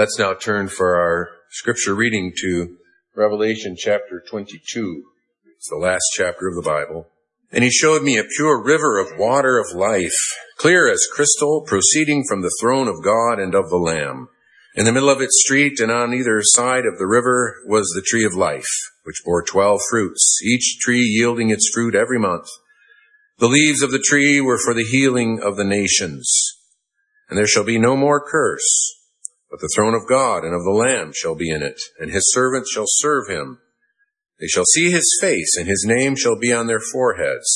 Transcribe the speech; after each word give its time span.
Let's 0.00 0.18
now 0.18 0.32
turn 0.32 0.68
for 0.68 0.96
our 0.96 1.28
scripture 1.50 1.94
reading 1.94 2.32
to 2.40 2.78
Revelation 3.14 3.76
chapter 3.78 4.24
22. 4.30 5.04
It's 5.54 5.68
the 5.68 5.76
last 5.76 6.04
chapter 6.14 6.48
of 6.48 6.54
the 6.54 6.62
Bible. 6.62 7.08
And 7.52 7.62
he 7.62 7.70
showed 7.70 8.02
me 8.02 8.16
a 8.16 8.24
pure 8.24 8.64
river 8.64 8.98
of 8.98 9.18
water 9.18 9.58
of 9.58 9.76
life, 9.76 10.16
clear 10.56 10.90
as 10.90 11.06
crystal, 11.14 11.66
proceeding 11.66 12.24
from 12.26 12.40
the 12.40 12.56
throne 12.62 12.88
of 12.88 13.04
God 13.04 13.38
and 13.38 13.54
of 13.54 13.68
the 13.68 13.76
Lamb. 13.76 14.30
In 14.74 14.86
the 14.86 14.92
middle 14.92 15.10
of 15.10 15.20
its 15.20 15.38
street 15.44 15.78
and 15.80 15.92
on 15.92 16.14
either 16.14 16.40
side 16.44 16.86
of 16.86 16.98
the 16.98 17.06
river 17.06 17.56
was 17.66 17.92
the 17.94 18.06
tree 18.08 18.24
of 18.24 18.32
life, 18.32 18.72
which 19.02 19.20
bore 19.22 19.44
twelve 19.44 19.82
fruits, 19.90 20.40
each 20.42 20.78
tree 20.80 21.02
yielding 21.02 21.50
its 21.50 21.70
fruit 21.74 21.94
every 21.94 22.18
month. 22.18 22.48
The 23.36 23.48
leaves 23.48 23.82
of 23.82 23.90
the 23.90 24.02
tree 24.02 24.40
were 24.40 24.56
for 24.56 24.72
the 24.72 24.88
healing 24.90 25.42
of 25.44 25.58
the 25.58 25.64
nations. 25.64 26.32
And 27.28 27.36
there 27.36 27.46
shall 27.46 27.64
be 27.64 27.78
no 27.78 27.98
more 27.98 28.26
curse, 28.26 28.96
but 29.50 29.60
the 29.60 29.70
throne 29.74 29.94
of 29.94 30.08
God 30.08 30.44
and 30.44 30.54
of 30.54 30.62
the 30.62 30.70
Lamb 30.70 31.12
shall 31.12 31.34
be 31.34 31.50
in 31.50 31.62
it, 31.62 31.80
and 31.98 32.10
his 32.10 32.32
servants 32.32 32.70
shall 32.72 32.86
serve 32.86 33.28
him. 33.28 33.58
They 34.38 34.46
shall 34.46 34.64
see 34.64 34.90
his 34.90 35.18
face, 35.20 35.56
and 35.58 35.66
his 35.66 35.84
name 35.86 36.14
shall 36.16 36.38
be 36.38 36.52
on 36.52 36.66
their 36.66 36.80
foreheads. 36.80 37.48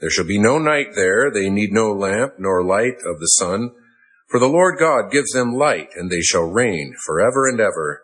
There 0.00 0.10
shall 0.10 0.26
be 0.26 0.38
no 0.38 0.58
night 0.58 0.94
there, 0.94 1.30
they 1.30 1.50
need 1.50 1.72
no 1.72 1.92
lamp 1.92 2.34
nor 2.38 2.64
light 2.64 2.98
of 3.04 3.18
the 3.18 3.26
sun, 3.26 3.70
for 4.30 4.38
the 4.38 4.48
Lord 4.48 4.78
God 4.78 5.10
gives 5.10 5.32
them 5.32 5.54
light, 5.54 5.88
and 5.96 6.10
they 6.10 6.20
shall 6.20 6.42
reign 6.44 6.94
forever 7.04 7.48
and 7.48 7.60
ever. 7.60 8.02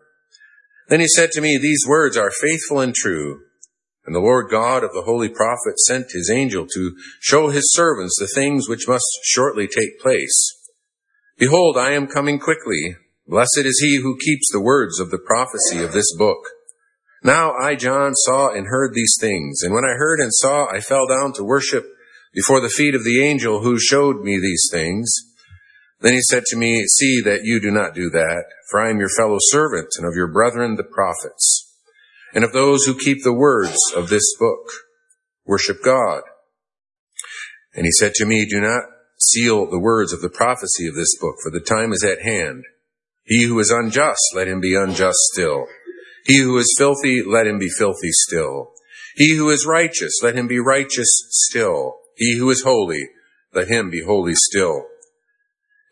Then 0.89 1.01
he 1.01 1.09
said 1.09 1.31
to 1.33 1.41
me, 1.41 1.57
These 1.57 1.85
words 1.89 2.17
are 2.17 2.31
faithful 2.31 2.81
and 2.81 2.95
true. 2.95 3.43
And 4.05 4.15
the 4.15 4.21
Lord 4.21 4.51
God 4.51 4.83
of 4.83 4.93
the 4.93 5.03
holy 5.03 5.29
prophet 5.29 5.79
sent 5.79 6.13
his 6.13 6.31
angel 6.31 6.67
to 6.75 6.97
show 7.21 7.49
his 7.49 7.73
servants 7.73 8.17
the 8.19 8.31
things 8.35 8.69
which 8.69 8.89
must 8.89 9.07
shortly 9.23 9.69
take 9.69 10.01
place. 10.01 10.57
Behold, 11.39 11.77
I 11.77 11.93
am 11.93 12.07
coming 12.07 12.39
quickly. 12.39 12.97
Blessed 13.31 13.63
is 13.65 13.79
he 13.81 14.01
who 14.03 14.19
keeps 14.19 14.51
the 14.51 14.61
words 14.61 14.99
of 14.99 15.13
the 15.13 15.19
prophecy 15.25 15.85
of 15.85 15.93
this 15.93 16.13
book. 16.19 16.49
Now 17.23 17.53
I, 17.53 17.77
John, 17.77 18.17
saw 18.17 18.53
and 18.53 18.67
heard 18.67 18.93
these 18.93 19.15
things, 19.21 19.63
and 19.63 19.73
when 19.73 19.85
I 19.85 19.95
heard 19.97 20.19
and 20.19 20.33
saw, 20.35 20.67
I 20.67 20.81
fell 20.81 21.07
down 21.07 21.33
to 21.35 21.45
worship 21.45 21.87
before 22.35 22.59
the 22.61 22.69
feet 22.69 22.97
of 22.97 23.05
the 23.05 23.23
angel 23.23 23.63
who 23.63 23.79
showed 23.79 24.23
me 24.23 24.41
these 24.41 24.69
things. 24.73 25.15
Then 26.01 26.15
he 26.15 26.23
said 26.23 26.43
to 26.47 26.57
me, 26.57 26.83
See 26.87 27.21
that 27.21 27.45
you 27.45 27.61
do 27.61 27.71
not 27.71 27.95
do 27.95 28.11
that, 28.11 28.47
for 28.69 28.81
I 28.81 28.91
am 28.91 28.99
your 28.99 29.11
fellow 29.17 29.39
servant 29.39 29.91
and 29.97 30.05
of 30.05 30.17
your 30.17 30.33
brethren 30.33 30.75
the 30.75 30.83
prophets, 30.83 31.73
and 32.35 32.43
of 32.43 32.53
those 32.53 32.85
who 32.85 32.99
keep 32.99 33.23
the 33.23 33.33
words 33.33 33.79
of 33.95 34.09
this 34.09 34.37
book. 34.41 34.73
Worship 35.47 35.85
God. 35.85 36.23
And 37.77 37.87
he 37.87 37.93
said 37.93 38.15
to 38.15 38.27
me, 38.27 38.45
Do 38.45 38.61
not 38.61 38.83
seal 39.21 39.71
the 39.71 39.79
words 39.79 40.13
of 40.13 40.21
the 40.21 40.31
prophecy 40.31 40.89
of 40.89 40.97
this 40.97 41.17
book, 41.21 41.37
for 41.45 41.53
the 41.53 41.61
time 41.61 41.93
is 41.93 42.03
at 42.03 42.23
hand. 42.23 42.65
He 43.31 43.45
who 43.45 43.61
is 43.61 43.71
unjust, 43.71 44.21
let 44.35 44.49
him 44.49 44.61
be 44.61 44.75
unjust 44.75 45.17
still. 45.33 45.67
He 46.27 46.39
who 46.39 46.59
is 46.59 46.75
filthy, 46.77 47.23
let 47.25 47.47
him 47.47 47.61
be 47.61 47.69
filthy 47.69 48.11
still. 48.11 48.73
He 49.15 49.37
who 49.37 49.51
is 49.51 49.65
righteous, 49.65 50.19
let 50.21 50.35
him 50.35 50.49
be 50.49 50.59
righteous 50.59 51.09
still. 51.31 51.99
He 52.17 52.37
who 52.37 52.51
is 52.51 52.65
holy, 52.65 53.09
let 53.55 53.69
him 53.69 53.89
be 53.89 54.03
holy 54.03 54.35
still. 54.35 54.87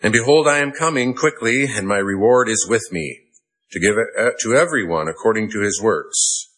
And 0.02 0.12
behold, 0.12 0.48
I 0.48 0.58
am 0.58 0.72
coming 0.72 1.14
quickly, 1.14 1.66
and 1.66 1.86
my 1.86 1.98
reward 1.98 2.48
is 2.48 2.66
with 2.68 2.90
me, 2.90 3.20
to 3.70 3.78
give 3.78 3.94
it 3.96 4.08
uh, 4.20 4.30
to 4.40 4.56
everyone 4.56 5.06
according 5.06 5.52
to 5.52 5.60
his 5.60 5.80
works. 5.80 6.48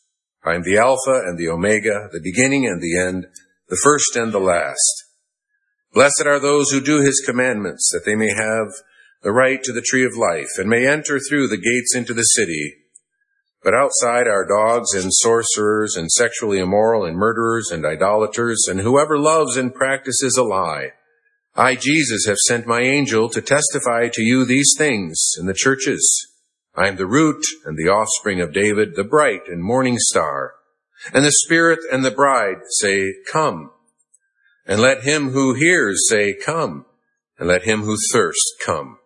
I 0.43 0.55
am 0.55 0.63
the 0.63 0.79
Alpha 0.79 1.21
and 1.27 1.39
the 1.39 1.49
Omega, 1.49 2.09
the 2.11 2.23
beginning 2.25 2.65
and 2.65 2.81
the 2.81 2.99
end, 2.99 3.27
the 3.69 3.81
first 3.85 4.17
and 4.17 4.33
the 4.33 4.41
last. 4.41 5.05
Blessed 5.93 6.25
are 6.25 6.39
those 6.39 6.71
who 6.71 6.81
do 6.81 7.03
his 7.03 7.23
commandments, 7.27 7.91
that 7.93 8.07
they 8.07 8.15
may 8.15 8.31
have 8.31 8.73
the 9.23 9.33
right 9.33 9.63
to 9.63 9.73
the 9.73 9.83
tree 9.83 10.05
of 10.05 10.17
life, 10.17 10.49
and 10.57 10.69
may 10.69 10.87
enter 10.87 11.19
through 11.19 11.49
the 11.49 11.57
gates 11.57 11.95
into 11.95 12.15
the 12.15 12.23
city. 12.23 12.75
But 13.63 13.75
outside 13.75 14.27
are 14.27 14.47
dogs 14.47 14.95
and 14.95 15.13
sorcerers 15.13 15.95
and 15.97 16.11
sexually 16.11 16.59
immoral 16.59 17.05
and 17.05 17.17
murderers 17.17 17.71
and 17.71 17.85
idolaters 17.85 18.67
and 18.69 18.81
whoever 18.81 19.19
loves 19.19 19.57
and 19.57 19.75
practices 19.75 20.37
a 20.39 20.43
lie. 20.43 20.93
I, 21.55 21.75
Jesus, 21.75 22.25
have 22.27 22.39
sent 22.47 22.67
my 22.67 22.81
angel 22.81 23.29
to 23.29 23.43
testify 23.43 24.09
to 24.13 24.23
you 24.23 24.45
these 24.45 24.75
things 24.79 25.33
in 25.39 25.47
the 25.47 25.55
churches. 25.55 26.27
I 26.75 26.89
am 26.89 26.97
the 26.97 27.07
root 27.07 27.45
and 27.67 27.77
the 27.77 27.91
offspring 27.91 28.41
of 28.41 28.55
David, 28.55 28.95
the 28.95 29.05
bright 29.05 29.43
and 29.49 29.63
morning 29.63 29.97
star. 29.99 30.55
And 31.13 31.25
the 31.25 31.33
Spirit 31.33 31.81
and 31.93 32.05
the 32.05 32.11
bride 32.11 32.59
say, 32.79 33.13
Come. 33.31 33.73
And 34.67 34.81
let 34.81 35.03
him 35.03 35.31
who 35.31 35.55
hears 35.55 36.09
say, 36.09 36.33
Come. 36.35 36.87
And 37.39 37.49
let 37.49 37.65
him 37.65 37.83
who 37.83 37.97
thirsts 38.13 38.55
come. 38.65 39.00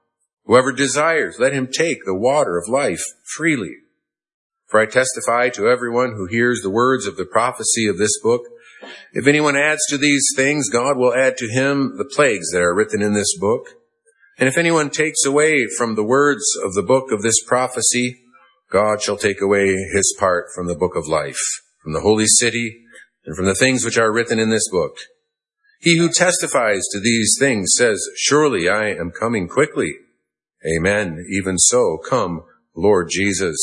Whoever 0.44 0.72
desires, 0.72 1.37
let 1.38 1.53
him 1.53 1.66
take 1.66 2.05
the 2.05 2.15
water 2.15 2.59
of 2.59 2.69
life 2.69 3.03
freely. 3.37 3.77
For 4.66 4.81
I 4.81 4.87
testify 4.87 5.50
to 5.50 5.69
everyone 5.69 6.15
who 6.16 6.27
hears 6.27 6.60
the 6.62 6.71
words 6.71 7.06
of 7.06 7.16
the 7.16 7.25
prophecy 7.25 7.87
of 7.87 7.99
this 7.99 8.21
book, 8.22 8.43
if 9.12 9.27
anyone 9.27 9.56
adds 9.56 9.81
to 9.88 9.99
these 9.99 10.27
things, 10.37 10.69
God 10.69 10.97
will 10.97 11.15
add 11.15 11.37
to 11.38 11.49
him 11.49 11.97
the 11.97 12.04
plagues 12.04 12.50
that 12.53 12.62
are 12.62 12.75
written 12.75 13.00
in 13.00 13.15
this 13.15 13.38
book. 13.38 13.69
And 14.38 14.49
if 14.49 14.59
anyone 14.59 14.91
takes 14.91 15.25
away 15.25 15.66
from 15.78 15.94
the 15.94 16.04
words 16.04 16.44
of 16.65 16.75
the 16.75 16.83
book 16.83 17.12
of 17.12 17.22
this 17.22 17.43
prophecy, 17.47 18.21
God 18.71 19.00
shall 19.00 19.16
take 19.16 19.41
away 19.41 19.69
his 19.69 20.15
part 20.19 20.47
from 20.54 20.66
the 20.66 20.75
book 20.75 20.97
of 20.97 21.06
life, 21.06 21.41
from 21.83 21.93
the 21.93 22.00
holy 22.00 22.27
city, 22.27 22.84
and 23.25 23.37
from 23.37 23.47
the 23.47 23.54
things 23.54 23.84
which 23.84 23.99
are 23.99 24.12
written 24.12 24.38
in 24.38 24.50
this 24.50 24.69
book. 24.71 24.97
He 25.81 25.99
who 25.99 26.09
testifies 26.09 26.83
to 26.93 27.00
these 27.00 27.37
things 27.38 27.72
says, 27.77 28.03
Surely 28.16 28.69
I 28.69 28.88
am 28.88 29.12
coming 29.12 29.49
quickly. 29.49 29.94
Amen. 30.67 31.27
Even 31.31 31.59
so, 31.59 31.99
come, 32.09 32.43
Lord 32.75 33.09
Jesus. 33.11 33.57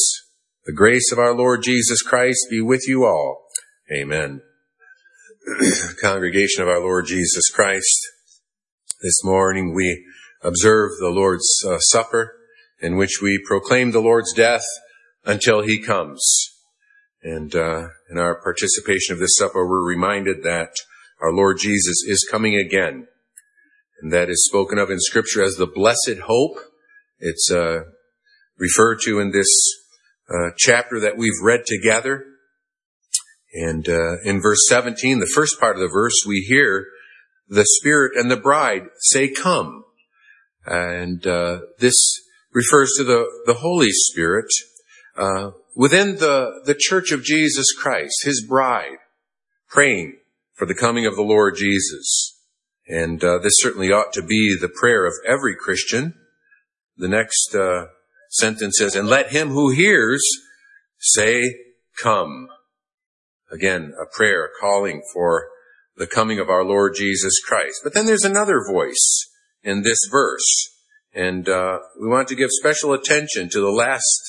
The 0.65 0.73
grace 0.73 1.11
of 1.11 1.17
our 1.17 1.33
Lord 1.33 1.63
Jesus 1.63 2.03
Christ 2.03 2.45
be 2.49 2.61
with 2.61 2.87
you 2.87 3.05
all. 3.05 3.47
Amen. 3.91 4.41
Congregation 6.01 6.61
of 6.61 6.69
our 6.69 6.79
Lord 6.79 7.07
Jesus 7.07 7.49
Christ, 7.49 8.07
this 9.01 9.23
morning 9.23 9.73
we 9.73 10.05
observe 10.43 10.91
the 10.99 11.09
Lord's 11.09 11.49
uh, 11.67 11.79
Supper 11.79 12.35
in 12.79 12.97
which 12.97 13.19
we 13.21 13.43
proclaim 13.47 13.91
the 13.91 13.99
Lord's 13.99 14.33
death 14.33 14.65
until 15.25 15.61
he 15.61 15.81
comes. 15.81 16.23
And 17.23 17.55
uh, 17.55 17.87
in 18.11 18.17
our 18.17 18.41
participation 18.41 19.13
of 19.13 19.19
this 19.19 19.35
supper, 19.37 19.67
we're 19.67 19.87
reminded 19.87 20.43
that 20.43 20.73
our 21.21 21.31
Lord 21.31 21.57
Jesus 21.59 22.03
is 22.05 22.27
coming 22.29 22.55
again. 22.55 23.07
And 24.01 24.11
that 24.11 24.29
is 24.29 24.45
spoken 24.47 24.79
of 24.79 24.89
in 24.89 24.99
Scripture 24.99 25.43
as 25.43 25.55
the 25.55 25.67
blessed 25.67 26.21
hope. 26.25 26.57
It's 27.21 27.51
uh, 27.51 27.83
referred 28.57 28.99
to 29.05 29.19
in 29.19 29.31
this 29.31 29.47
uh, 30.29 30.49
chapter 30.57 30.99
that 30.99 31.17
we've 31.17 31.41
read 31.41 31.65
together. 31.65 32.25
And 33.53 33.87
uh, 33.87 34.21
in 34.23 34.41
verse 34.41 34.61
17, 34.67 35.19
the 35.19 35.31
first 35.33 35.59
part 35.59 35.75
of 35.75 35.81
the 35.81 35.87
verse, 35.87 36.23
we 36.25 36.39
hear 36.41 36.87
the 37.47 37.65
Spirit 37.65 38.13
and 38.15 38.31
the 38.31 38.37
bride 38.37 38.83
say, 38.99 39.29
Come. 39.29 39.83
And 40.65 41.25
uh, 41.27 41.59
this 41.79 41.95
refers 42.53 42.93
to 42.97 43.03
the, 43.03 43.25
the 43.45 43.55
Holy 43.55 43.91
Spirit 43.91 44.51
uh, 45.17 45.51
within 45.75 46.15
the, 46.15 46.61
the 46.65 46.75
Church 46.77 47.11
of 47.11 47.23
Jesus 47.23 47.73
Christ, 47.73 48.23
His 48.23 48.45
bride, 48.47 48.97
praying 49.67 50.17
for 50.53 50.65
the 50.65 50.75
coming 50.75 51.05
of 51.05 51.15
the 51.15 51.21
Lord 51.21 51.55
Jesus. 51.55 52.37
And 52.87 53.23
uh, 53.23 53.39
this 53.39 53.53
certainly 53.57 53.91
ought 53.91 54.13
to 54.13 54.23
be 54.23 54.57
the 54.59 54.69
prayer 54.69 55.05
of 55.05 55.13
every 55.27 55.55
Christian. 55.55 56.15
The 57.01 57.07
next 57.07 57.55
uh, 57.55 57.87
sentence 58.29 58.75
says, 58.77 58.95
and 58.95 59.07
let 59.07 59.31
him 59.31 59.49
who 59.49 59.71
hears 59.71 60.21
say, 60.99 61.41
come. 61.99 62.47
Again, 63.51 63.91
a 63.99 64.05
prayer 64.15 64.51
calling 64.61 65.01
for 65.11 65.47
the 65.97 66.05
coming 66.05 66.37
of 66.37 66.47
our 66.47 66.63
Lord 66.63 66.93
Jesus 66.95 67.41
Christ. 67.43 67.81
But 67.83 67.95
then 67.95 68.05
there's 68.05 68.23
another 68.23 68.63
voice 68.71 69.27
in 69.63 69.81
this 69.81 69.97
verse. 70.11 70.45
And 71.11 71.49
uh, 71.49 71.79
we 71.99 72.07
want 72.07 72.27
to 72.27 72.35
give 72.35 72.51
special 72.51 72.93
attention 72.93 73.49
to 73.49 73.59
the 73.59 73.71
last 73.71 74.21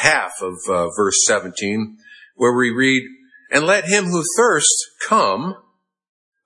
half 0.00 0.32
of 0.42 0.54
uh, 0.68 0.88
verse 0.96 1.24
17, 1.24 1.98
where 2.34 2.52
we 2.52 2.70
read, 2.70 3.04
And 3.52 3.64
let 3.64 3.84
him 3.84 4.06
who 4.06 4.24
thirsts 4.36 4.90
come. 5.08 5.54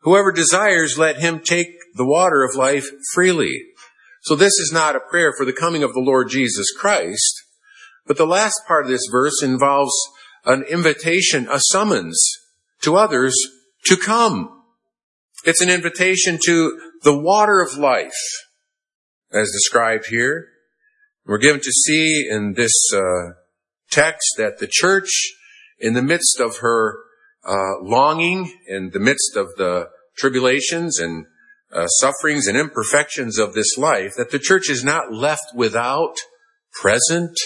Whoever 0.03 0.33
desires, 0.33 0.99
let 0.99 1.17
him 1.17 1.41
take 1.41 1.69
the 1.95 2.07
water 2.07 2.45
of 2.45 2.57
life 2.57 2.89
freely. 3.15 3.63
So 4.23 4.37
this 4.37 4.53
is 4.59 4.71
not 4.73 4.95
a 4.95 5.01
prayer 5.01 5.33
for 5.37 5.45
the 5.45 5.53
coming 5.53 5.83
of 5.83 5.95
the 5.95 6.01
Lord 6.01 6.29
Jesus 6.31 6.71
Christ, 6.71 7.43
but 8.07 8.17
the 8.17 8.27
last 8.27 8.61
part 8.69 8.85
of 8.85 8.91
this 8.91 9.09
verse 9.11 9.43
involves 9.43 9.95
an 10.45 10.63
invitation, 10.71 11.49
a 11.51 11.59
summons 11.59 12.21
to 12.83 12.97
others 12.97 13.35
to 13.87 13.97
come. 13.97 14.63
It's 15.45 15.61
an 15.61 15.71
invitation 15.71 16.39
to 16.47 16.79
the 17.03 17.19
water 17.19 17.61
of 17.61 17.77
life, 17.77 18.13
as 19.33 19.51
described 19.51 20.07
here. 20.07 20.47
We're 21.27 21.39
given 21.39 21.61
to 21.61 21.73
see 21.73 22.29
in 22.31 22.55
this 22.55 22.73
uh, 22.95 23.33
text 23.91 24.35
that 24.39 24.59
the 24.59 24.69
church, 24.71 25.11
in 25.81 25.95
the 25.95 26.03
midst 26.03 26.39
of 26.39 26.59
her 26.59 26.99
uh, 27.45 27.81
longing, 27.83 28.53
in 28.69 28.91
the 28.91 29.01
midst 29.01 29.37
of 29.37 29.49
the 29.57 29.89
tribulations 30.17 31.01
and 31.01 31.27
uh, 31.73 31.87
sufferings 31.87 32.47
and 32.47 32.57
imperfections 32.57 33.39
of 33.39 33.55
this 33.55 33.79
life, 33.79 34.13
that 34.17 34.31
the 34.31 34.39
church 34.39 34.69
is 34.69 34.85
not 34.85 35.13
left 35.13 35.55
without 35.55 36.17
present, 36.81 37.37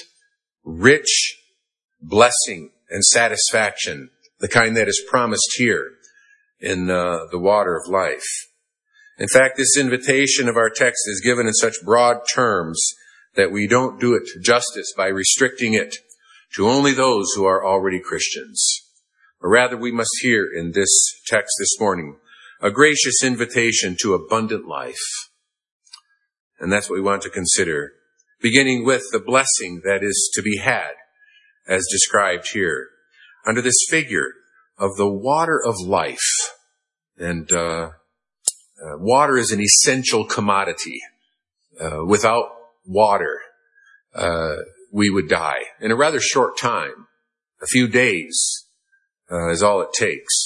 rich 0.64 1.38
blessing 2.00 2.70
and 2.90 3.04
satisfaction, 3.04 4.10
the 4.40 4.48
kind 4.48 4.76
that 4.76 4.88
is 4.88 5.02
promised 5.08 5.54
here 5.56 5.92
in 6.60 6.90
uh, 6.90 7.18
the 7.30 7.38
water 7.38 7.76
of 7.76 7.90
life. 7.90 8.48
In 9.18 9.28
fact, 9.28 9.56
this 9.56 9.78
invitation 9.78 10.48
of 10.48 10.56
our 10.56 10.70
text 10.70 11.04
is 11.06 11.22
given 11.24 11.46
in 11.46 11.54
such 11.54 11.84
broad 11.84 12.18
terms 12.34 12.82
that 13.34 13.50
we 13.50 13.66
don't 13.66 14.00
do 14.00 14.14
it 14.14 14.28
justice 14.42 14.92
by 14.96 15.06
restricting 15.06 15.74
it 15.74 15.94
to 16.54 16.68
only 16.68 16.92
those 16.92 17.26
who 17.34 17.44
are 17.44 17.64
already 17.64 18.00
Christians. 18.00 18.82
Or 19.40 19.50
rather, 19.50 19.76
we 19.76 19.92
must 19.92 20.10
hear 20.20 20.46
in 20.46 20.72
this 20.72 20.90
text 21.26 21.54
this 21.58 21.78
morning 21.78 22.16
a 22.60 22.70
gracious 22.70 23.22
invitation 23.22 23.96
to 24.00 24.14
abundant 24.14 24.66
life. 24.66 25.28
And 26.58 26.72
that's 26.72 26.88
what 26.88 26.96
we 26.96 27.02
want 27.02 27.22
to 27.22 27.30
consider, 27.30 27.92
beginning 28.40 28.84
with 28.84 29.04
the 29.12 29.20
blessing 29.20 29.82
that 29.84 30.02
is 30.02 30.30
to 30.34 30.42
be 30.42 30.58
had, 30.58 30.92
as 31.68 31.84
described 31.90 32.48
here, 32.52 32.88
under 33.46 33.60
this 33.60 33.78
figure 33.88 34.32
of 34.78 34.96
the 34.96 35.08
water 35.08 35.60
of 35.64 35.74
life. 35.80 36.54
And 37.18 37.50
uh, 37.52 37.90
uh, 38.82 38.98
water 38.98 39.36
is 39.36 39.50
an 39.50 39.60
essential 39.60 40.24
commodity. 40.24 41.00
Uh, 41.78 42.04
without 42.06 42.48
water, 42.86 43.40
uh, 44.14 44.56
we 44.90 45.10
would 45.10 45.28
die 45.28 45.64
in 45.80 45.90
a 45.90 45.96
rather 45.96 46.20
short 46.20 46.58
time. 46.58 47.06
A 47.62 47.66
few 47.66 47.88
days 47.88 48.66
uh, 49.30 49.50
is 49.50 49.62
all 49.62 49.80
it 49.82 49.92
takes. 49.94 50.45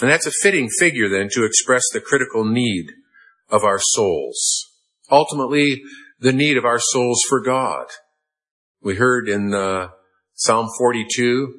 And 0.00 0.10
that's 0.10 0.26
a 0.26 0.32
fitting 0.42 0.68
figure 0.78 1.08
then 1.08 1.28
to 1.32 1.44
express 1.44 1.82
the 1.92 2.00
critical 2.00 2.44
need 2.44 2.86
of 3.50 3.64
our 3.64 3.78
souls. 3.80 4.66
Ultimately, 5.10 5.82
the 6.18 6.32
need 6.32 6.56
of 6.56 6.64
our 6.64 6.78
souls 6.78 7.20
for 7.28 7.40
God. 7.40 7.86
We 8.82 8.96
heard 8.96 9.28
in 9.28 9.52
uh, 9.52 9.88
Psalm 10.34 10.68
42 10.78 11.54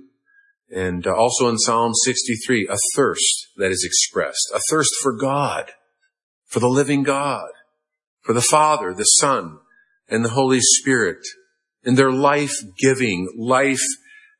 and 0.73 1.05
uh, 1.05 1.13
also 1.13 1.49
in 1.49 1.57
Psalm 1.57 1.93
63 1.93 2.67
a 2.69 2.77
thirst 2.95 3.47
that 3.57 3.71
is 3.71 3.83
expressed, 3.85 4.51
a 4.55 4.59
thirst 4.69 4.91
for 5.01 5.15
God, 5.15 5.71
for 6.45 6.59
the 6.59 6.69
living 6.69 7.03
God, 7.03 7.49
for 8.21 8.33
the 8.33 8.41
Father, 8.41 8.93
the 8.93 9.03
Son, 9.03 9.59
and 10.07 10.23
the 10.23 10.29
Holy 10.29 10.59
Spirit, 10.61 11.25
in 11.83 11.95
their 11.95 12.11
life-giving, 12.11 13.33
life 13.37 13.81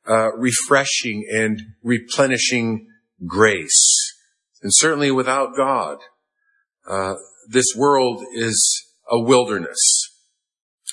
uh, 0.08 0.32
refreshing 0.32 1.26
and 1.32 1.60
replenishing 1.82 2.86
grace. 3.26 4.14
And 4.62 4.72
certainly 4.74 5.10
without 5.10 5.56
God, 5.56 5.98
uh, 6.88 7.14
this 7.48 7.66
world 7.76 8.24
is 8.32 8.84
a 9.10 9.20
wilderness. 9.20 9.78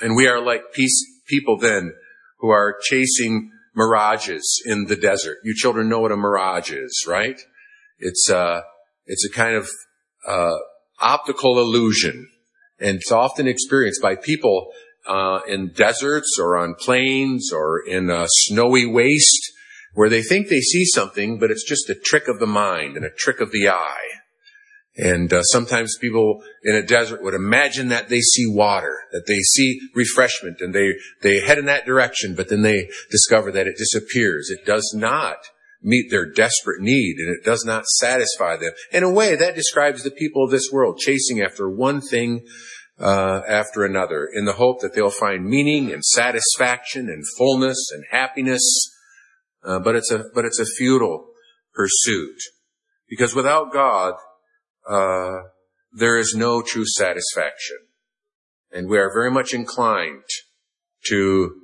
And 0.02 0.16
we 0.16 0.28
are 0.28 0.44
like 0.44 0.74
peace, 0.74 1.06
people 1.28 1.58
then 1.58 1.94
who 2.40 2.50
are 2.50 2.78
chasing 2.84 3.52
mirages 3.76 4.62
in 4.66 4.86
the 4.86 4.96
desert. 4.96 5.38
You 5.44 5.54
children 5.56 5.90
know 5.90 6.00
what 6.00 6.12
a 6.12 6.18
mirage 6.18 6.72
is, 6.72 7.06
right? 7.08 7.40
It's, 8.00 8.30
uh, 8.30 8.62
it's 9.06 9.26
a 9.26 9.32
kind 9.32 9.56
of, 9.56 9.70
uh, 10.28 10.58
optical 11.00 11.60
illusion. 11.60 12.28
And 12.80 12.98
it's 12.98 13.12
often 13.12 13.48
experienced 13.48 14.02
by 14.02 14.16
people 14.16 14.72
uh, 15.08 15.42
in 15.48 15.72
deserts 15.74 16.38
or 16.40 16.58
on 16.58 16.76
plains 16.76 17.52
or 17.54 17.82
in 17.86 18.10
a 18.10 18.26
snowy 18.28 18.86
waste 18.86 19.49
where 19.94 20.10
they 20.10 20.22
think 20.22 20.48
they 20.48 20.60
see 20.60 20.86
something, 20.86 21.40
but 21.40 21.52
it's 21.52 21.68
just 21.68 21.90
a 21.90 21.96
trick 21.96 22.28
of 22.28 22.40
the 22.40 22.48
mind 22.48 22.96
and 22.96 23.06
a 23.06 23.10
trick 23.10 23.40
of 23.40 23.52
the 23.52 23.70
eye. 23.70 24.08
And 24.96 25.32
uh, 25.32 25.44
sometimes 25.44 25.98
people 25.98 26.44
in 26.64 26.76
a 26.76 26.86
desert 26.86 27.24
would 27.24 27.34
imagine 27.34 27.88
that 27.88 28.10
they 28.10 28.20
see 28.20 28.46
water, 28.48 29.04
that 29.12 29.28
they 29.28 29.40
see 29.40 29.80
refreshment, 29.96 30.58
and 30.60 30.74
they 30.74 30.94
they 31.22 31.40
head 31.40 31.58
in 31.58 31.66
that 31.66 31.86
direction, 31.86 32.36
but 32.36 32.50
then 32.50 32.64
they 32.64 32.90
discover 33.10 33.52
that 33.52 33.68
it 33.68 33.78
disappears. 33.78 34.50
It 34.50 34.66
does 34.66 34.94
not 34.94 35.38
meet 35.82 36.10
their 36.12 36.30
desperate 36.30 36.82
need, 36.82 37.18
and 37.18 37.30
it 37.30 37.46
does 37.46 37.64
not 37.64 37.86
satisfy 37.86 38.58
them. 38.58 38.72
In 38.92 39.04
a 39.04 39.12
way, 39.12 39.36
that 39.36 39.56
describes 39.56 40.04
the 40.04 40.12
people 40.12 40.44
of 40.44 40.52
this 40.52 40.70
world 40.70 40.98
chasing 40.98 41.42
after 41.42 41.70
one 41.70 42.02
thing 42.02 42.46
uh, 43.00 43.42
after 43.48 43.86
another 43.86 44.30
in 44.34 44.46
the 44.46 44.54
hope 44.54 44.82
that 44.82 44.94
they'll 44.94 45.10
find 45.10 45.46
meaning 45.46 45.92
and 45.94 46.04
satisfaction 46.04 47.08
and 47.08 47.24
fullness 47.38 47.78
and 47.94 48.04
happiness. 48.12 48.62
Uh, 49.64 49.80
but 49.80 49.96
it's 49.96 50.12
a 50.12 50.24
but 50.34 50.46
it's 50.46 50.60
a 50.60 50.66
futile 50.66 51.28
pursuit 51.74 52.38
because 53.08 53.36
without 53.36 53.74
God, 53.74 54.14
uh, 54.90 55.40
there 55.92 56.18
is 56.18 56.34
no 56.36 56.62
true 56.62 56.86
satisfaction, 56.86 57.78
and 58.72 58.88
we 58.88 58.98
are 58.98 59.12
very 59.14 59.32
much 59.32 59.54
inclined 59.54 60.24
to 61.08 61.56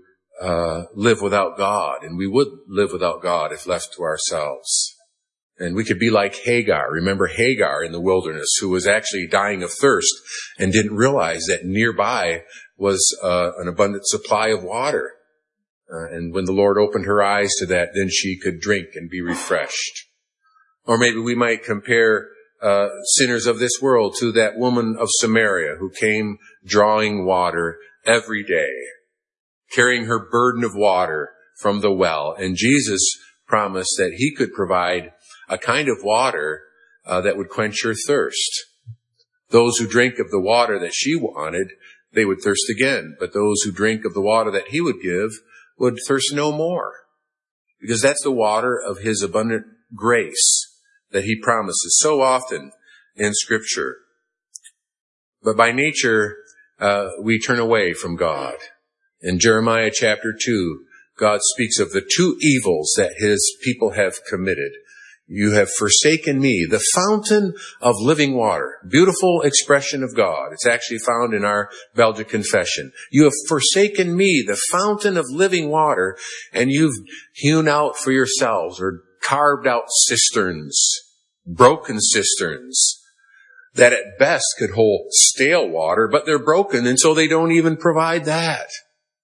uh, 0.41 0.83
live 0.93 1.21
without 1.21 1.57
God, 1.57 2.03
and 2.03 2.17
we 2.17 2.27
would 2.27 2.49
live 2.67 2.91
without 2.91 3.21
God 3.21 3.51
if 3.51 3.67
left 3.67 3.93
to 3.93 4.03
ourselves. 4.03 4.95
And 5.57 5.75
we 5.75 5.85
could 5.85 5.99
be 5.99 6.09
like 6.09 6.35
Hagar. 6.35 6.91
Remember 6.91 7.27
Hagar 7.27 7.81
in 7.81 7.93
the 7.93 8.01
wilderness 8.01 8.49
who 8.59 8.69
was 8.69 8.85
actually 8.85 9.27
dying 9.27 9.63
of 9.63 9.71
thirst 9.71 10.13
and 10.59 10.73
didn't 10.73 10.97
realize 10.97 11.45
that 11.47 11.63
nearby 11.63 12.43
was 12.77 13.17
uh, 13.23 13.51
an 13.57 13.69
abundant 13.69 14.05
supply 14.05 14.49
of 14.49 14.63
water. 14.63 15.13
Uh, 15.91 16.07
and 16.11 16.33
when 16.33 16.45
the 16.45 16.51
Lord 16.51 16.77
opened 16.77 17.05
her 17.05 17.21
eyes 17.21 17.51
to 17.59 17.65
that, 17.67 17.89
then 17.93 18.09
she 18.09 18.37
could 18.37 18.59
drink 18.59 18.89
and 18.95 19.09
be 19.09 19.21
refreshed. 19.21 20.07
Or 20.85 20.97
maybe 20.97 21.19
we 21.19 21.35
might 21.35 21.63
compare 21.63 22.27
uh, 22.61 22.87
sinners 23.17 23.45
of 23.45 23.59
this 23.59 23.79
world 23.81 24.15
to 24.19 24.31
that 24.31 24.57
woman 24.57 24.95
of 24.99 25.09
Samaria 25.11 25.75
who 25.79 25.89
came 25.89 26.37
drawing 26.65 27.25
water 27.25 27.77
every 28.05 28.43
day, 28.43 28.71
carrying 29.71 30.05
her 30.05 30.29
burden 30.29 30.63
of 30.63 30.71
water 30.73 31.31
from 31.59 31.81
the 31.81 31.91
well. 31.91 32.35
And 32.37 32.55
Jesus 32.55 33.01
promised 33.47 33.95
that 33.97 34.13
he 34.17 34.33
could 34.33 34.53
provide 34.53 35.11
a 35.47 35.57
kind 35.57 35.89
of 35.89 35.97
water 36.03 36.61
uh, 37.05 37.21
that 37.21 37.37
would 37.37 37.49
quench 37.49 37.83
her 37.83 37.93
thirst. 37.93 38.65
Those 39.49 39.77
who 39.77 39.87
drink 39.87 40.17
of 40.17 40.31
the 40.31 40.41
water 40.41 40.79
that 40.79 40.93
she 40.93 41.15
wanted, 41.15 41.67
they 42.13 42.25
would 42.25 42.41
thirst 42.41 42.69
again. 42.69 43.15
But 43.19 43.33
those 43.33 43.61
who 43.61 43.71
drink 43.71 44.05
of 44.05 44.13
the 44.13 44.21
water 44.21 44.49
that 44.51 44.69
he 44.69 44.81
would 44.81 45.01
give 45.01 45.31
would 45.77 45.97
thirst 46.07 46.33
no 46.33 46.51
more. 46.51 46.93
Because 47.79 48.01
that's 48.01 48.23
the 48.23 48.31
water 48.31 48.79
of 48.79 48.99
his 48.99 49.21
abundant 49.21 49.65
grace 49.95 50.79
that 51.11 51.25
he 51.25 51.39
promises 51.39 51.97
so 51.99 52.21
often 52.21 52.71
in 53.15 53.33
scripture. 53.33 53.97
But 55.43 55.57
by 55.57 55.71
nature, 55.71 56.37
uh, 56.79 57.09
we 57.21 57.39
turn 57.39 57.59
away 57.59 57.93
from 57.93 58.15
God. 58.15 58.55
In 59.21 59.39
Jeremiah 59.39 59.91
chapter 59.93 60.33
2, 60.37 60.85
God 61.17 61.39
speaks 61.41 61.79
of 61.79 61.91
the 61.91 62.01
two 62.15 62.37
evils 62.41 62.93
that 62.97 63.13
his 63.17 63.55
people 63.63 63.91
have 63.91 64.15
committed. 64.29 64.73
You 65.27 65.53
have 65.53 65.69
forsaken 65.71 66.39
me, 66.39 66.67
the 66.69 66.83
fountain 66.93 67.55
of 67.81 67.95
living 67.99 68.35
water. 68.35 68.75
Beautiful 68.87 69.41
expression 69.41 70.03
of 70.03 70.15
God. 70.15 70.53
It's 70.53 70.67
actually 70.67 70.99
found 70.99 71.33
in 71.33 71.43
our 71.43 71.69
Belgic 71.95 72.29
confession. 72.29 72.91
You 73.11 73.23
have 73.23 73.33
forsaken 73.47 74.15
me, 74.15 74.43
the 74.45 74.59
fountain 74.71 75.17
of 75.17 75.25
living 75.29 75.69
water, 75.69 76.15
and 76.53 76.69
you've 76.69 76.95
hewn 77.33 77.67
out 77.67 77.97
for 77.97 78.11
yourselves 78.11 78.79
or 78.79 79.01
carved 79.23 79.65
out 79.65 79.85
cisterns, 79.89 80.79
broken 81.45 81.99
cisterns 81.99 83.01
that 83.73 83.93
at 83.93 84.19
best 84.19 84.45
could 84.59 84.71
hold 84.71 85.07
stale 85.11 85.67
water, 85.67 86.07
but 86.07 86.25
they're 86.25 86.43
broken 86.43 86.85
and 86.85 86.99
so 86.99 87.13
they 87.13 87.27
don't 87.27 87.51
even 87.51 87.75
provide 87.75 88.25
that. 88.25 88.67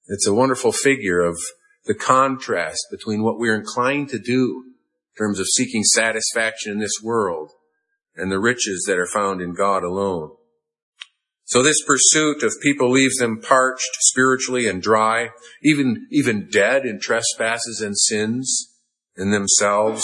It's 0.07 0.27
a 0.27 0.33
wonderful 0.33 0.71
figure 0.71 1.21
of 1.21 1.37
the 1.85 1.93
contrast 1.93 2.87
between 2.91 3.23
what 3.23 3.39
we're 3.39 3.55
inclined 3.55 4.09
to 4.09 4.19
do 4.19 4.70
in 5.15 5.25
terms 5.25 5.39
of 5.39 5.47
seeking 5.47 5.83
satisfaction 5.83 6.71
in 6.73 6.79
this 6.79 7.01
world 7.03 7.51
and 8.15 8.31
the 8.31 8.39
riches 8.39 8.85
that 8.87 8.97
are 8.97 9.07
found 9.07 9.41
in 9.41 9.53
God 9.53 9.83
alone. 9.83 10.31
So 11.45 11.61
this 11.61 11.83
pursuit 11.85 12.43
of 12.43 12.53
people 12.61 12.89
leaves 12.89 13.17
them 13.17 13.41
parched 13.41 13.97
spiritually 13.99 14.67
and 14.67 14.81
dry, 14.81 15.31
even, 15.61 16.07
even 16.09 16.47
dead 16.49 16.85
in 16.85 16.99
trespasses 17.01 17.81
and 17.81 17.97
sins 17.97 18.69
in 19.17 19.31
themselves. 19.31 20.03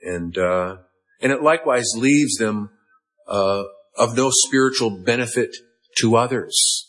And, 0.00 0.36
uh, 0.38 0.76
and 1.20 1.30
it 1.30 1.42
likewise 1.42 1.90
leaves 1.94 2.36
them, 2.36 2.70
uh, 3.28 3.64
of 3.98 4.16
no 4.16 4.30
spiritual 4.32 5.02
benefit 5.04 5.54
to 5.98 6.16
others. 6.16 6.88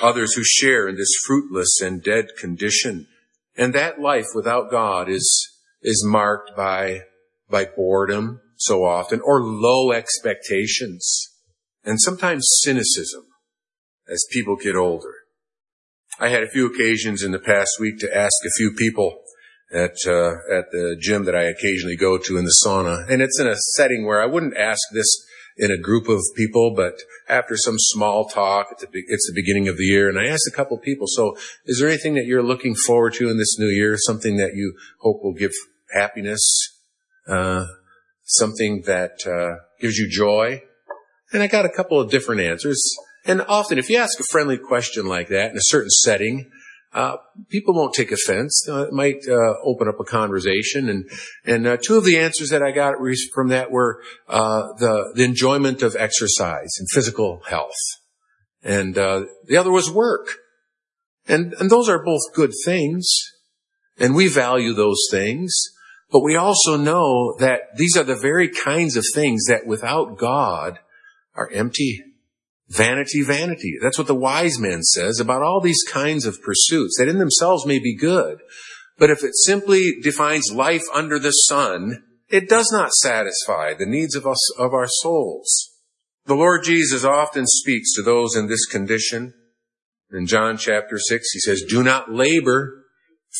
Others 0.00 0.34
who 0.34 0.44
share 0.44 0.88
in 0.88 0.94
this 0.94 1.12
fruitless 1.26 1.80
and 1.80 2.02
dead 2.02 2.26
condition. 2.38 3.08
And 3.56 3.74
that 3.74 4.00
life 4.00 4.28
without 4.34 4.70
God 4.70 5.08
is 5.08 5.50
is 5.82 6.04
marked 6.06 6.56
by, 6.56 7.02
by 7.48 7.64
boredom 7.64 8.40
so 8.56 8.84
often 8.84 9.20
or 9.24 9.42
low 9.42 9.92
expectations 9.92 11.28
and 11.84 12.00
sometimes 12.00 12.46
cynicism 12.62 13.24
as 14.08 14.26
people 14.30 14.56
get 14.56 14.76
older. 14.76 15.14
I 16.18 16.28
had 16.28 16.42
a 16.42 16.50
few 16.50 16.66
occasions 16.66 17.22
in 17.22 17.32
the 17.32 17.38
past 17.38 17.70
week 17.80 17.98
to 18.00 18.14
ask 18.14 18.34
a 18.44 18.50
few 18.58 18.72
people 18.72 19.22
at 19.72 19.96
uh, 20.06 20.32
at 20.52 20.70
the 20.72 20.96
gym 21.00 21.24
that 21.24 21.34
I 21.34 21.44
occasionally 21.44 21.96
go 21.96 22.18
to 22.18 22.36
in 22.36 22.44
the 22.44 22.56
sauna, 22.64 23.08
and 23.08 23.22
it's 23.22 23.40
in 23.40 23.46
a 23.46 23.56
setting 23.76 24.04
where 24.04 24.20
I 24.20 24.26
wouldn't 24.26 24.56
ask 24.56 24.80
this 24.92 25.06
in 25.60 25.70
a 25.70 25.78
group 25.78 26.08
of 26.08 26.20
people, 26.36 26.72
but 26.74 26.94
after 27.28 27.54
some 27.56 27.76
small 27.78 28.24
talk, 28.24 28.68
it's 28.72 29.26
the 29.26 29.32
beginning 29.34 29.68
of 29.68 29.76
the 29.76 29.84
year, 29.84 30.08
and 30.08 30.18
I 30.18 30.26
asked 30.26 30.48
a 30.50 30.56
couple 30.56 30.78
of 30.78 30.82
people, 30.82 31.06
so 31.06 31.36
is 31.66 31.78
there 31.78 31.88
anything 31.88 32.14
that 32.14 32.24
you're 32.24 32.42
looking 32.42 32.74
forward 32.74 33.12
to 33.14 33.28
in 33.28 33.36
this 33.36 33.58
new 33.58 33.68
year? 33.68 33.96
Something 33.98 34.38
that 34.38 34.54
you 34.54 34.74
hope 35.00 35.22
will 35.22 35.34
give 35.34 35.52
happiness? 35.92 36.40
Uh, 37.28 37.66
something 38.24 38.82
that 38.86 39.18
uh, 39.26 39.62
gives 39.80 39.98
you 39.98 40.08
joy? 40.10 40.62
And 41.32 41.42
I 41.42 41.46
got 41.46 41.66
a 41.66 41.70
couple 41.70 42.00
of 42.00 42.10
different 42.10 42.40
answers. 42.40 42.82
And 43.26 43.42
often, 43.42 43.78
if 43.78 43.90
you 43.90 43.98
ask 43.98 44.18
a 44.18 44.24
friendly 44.30 44.56
question 44.56 45.04
like 45.04 45.28
that 45.28 45.50
in 45.50 45.56
a 45.58 45.64
certain 45.64 45.90
setting, 45.90 46.50
uh, 46.92 47.16
people 47.48 47.74
won't 47.74 47.94
take 47.94 48.10
offense. 48.10 48.66
Uh, 48.68 48.86
it 48.86 48.92
might 48.92 49.26
uh, 49.28 49.54
open 49.64 49.88
up 49.88 50.00
a 50.00 50.04
conversation. 50.04 50.88
And 50.88 51.08
and 51.44 51.66
uh, 51.66 51.76
two 51.76 51.96
of 51.96 52.04
the 52.04 52.18
answers 52.18 52.50
that 52.50 52.62
I 52.62 52.72
got 52.72 52.94
from 53.32 53.48
that 53.48 53.70
were 53.70 54.02
uh, 54.28 54.72
the 54.78 55.12
the 55.14 55.24
enjoyment 55.24 55.82
of 55.82 55.94
exercise 55.96 56.76
and 56.78 56.88
physical 56.90 57.42
health, 57.46 57.78
and 58.62 58.98
uh, 58.98 59.24
the 59.46 59.56
other 59.56 59.70
was 59.70 59.90
work. 59.90 60.36
And 61.28 61.52
and 61.54 61.70
those 61.70 61.88
are 61.88 62.04
both 62.04 62.34
good 62.34 62.52
things, 62.64 63.08
and 63.98 64.14
we 64.14 64.26
value 64.26 64.72
those 64.72 65.06
things. 65.10 65.54
But 66.10 66.24
we 66.24 66.34
also 66.34 66.76
know 66.76 67.36
that 67.38 67.76
these 67.76 67.96
are 67.96 68.02
the 68.02 68.16
very 68.16 68.48
kinds 68.48 68.96
of 68.96 69.04
things 69.14 69.44
that 69.46 69.64
without 69.64 70.18
God 70.18 70.80
are 71.36 71.48
empty 71.52 72.02
Vanity, 72.70 73.22
vanity. 73.22 73.74
That's 73.82 73.98
what 73.98 74.06
the 74.06 74.14
wise 74.14 74.58
man 74.60 74.82
says 74.82 75.18
about 75.18 75.42
all 75.42 75.60
these 75.60 75.82
kinds 75.88 76.24
of 76.24 76.40
pursuits 76.40 76.96
that 76.98 77.08
in 77.08 77.18
themselves 77.18 77.66
may 77.66 77.80
be 77.80 77.96
good. 77.96 78.38
But 78.96 79.10
if 79.10 79.24
it 79.24 79.34
simply 79.34 79.96
defines 80.02 80.52
life 80.52 80.84
under 80.94 81.18
the 81.18 81.32
sun, 81.32 82.04
it 82.28 82.48
does 82.48 82.70
not 82.72 82.92
satisfy 82.92 83.74
the 83.74 83.86
needs 83.86 84.14
of 84.14 84.26
us, 84.26 84.38
of 84.56 84.72
our 84.72 84.86
souls. 84.86 85.70
The 86.26 86.36
Lord 86.36 86.62
Jesus 86.62 87.04
often 87.04 87.46
speaks 87.46 87.92
to 87.94 88.02
those 88.02 88.36
in 88.36 88.46
this 88.46 88.66
condition. 88.66 89.34
In 90.12 90.26
John 90.26 90.56
chapter 90.56 90.96
6, 90.98 91.30
he 91.32 91.40
says, 91.40 91.64
do 91.68 91.82
not 91.82 92.12
labor 92.12 92.84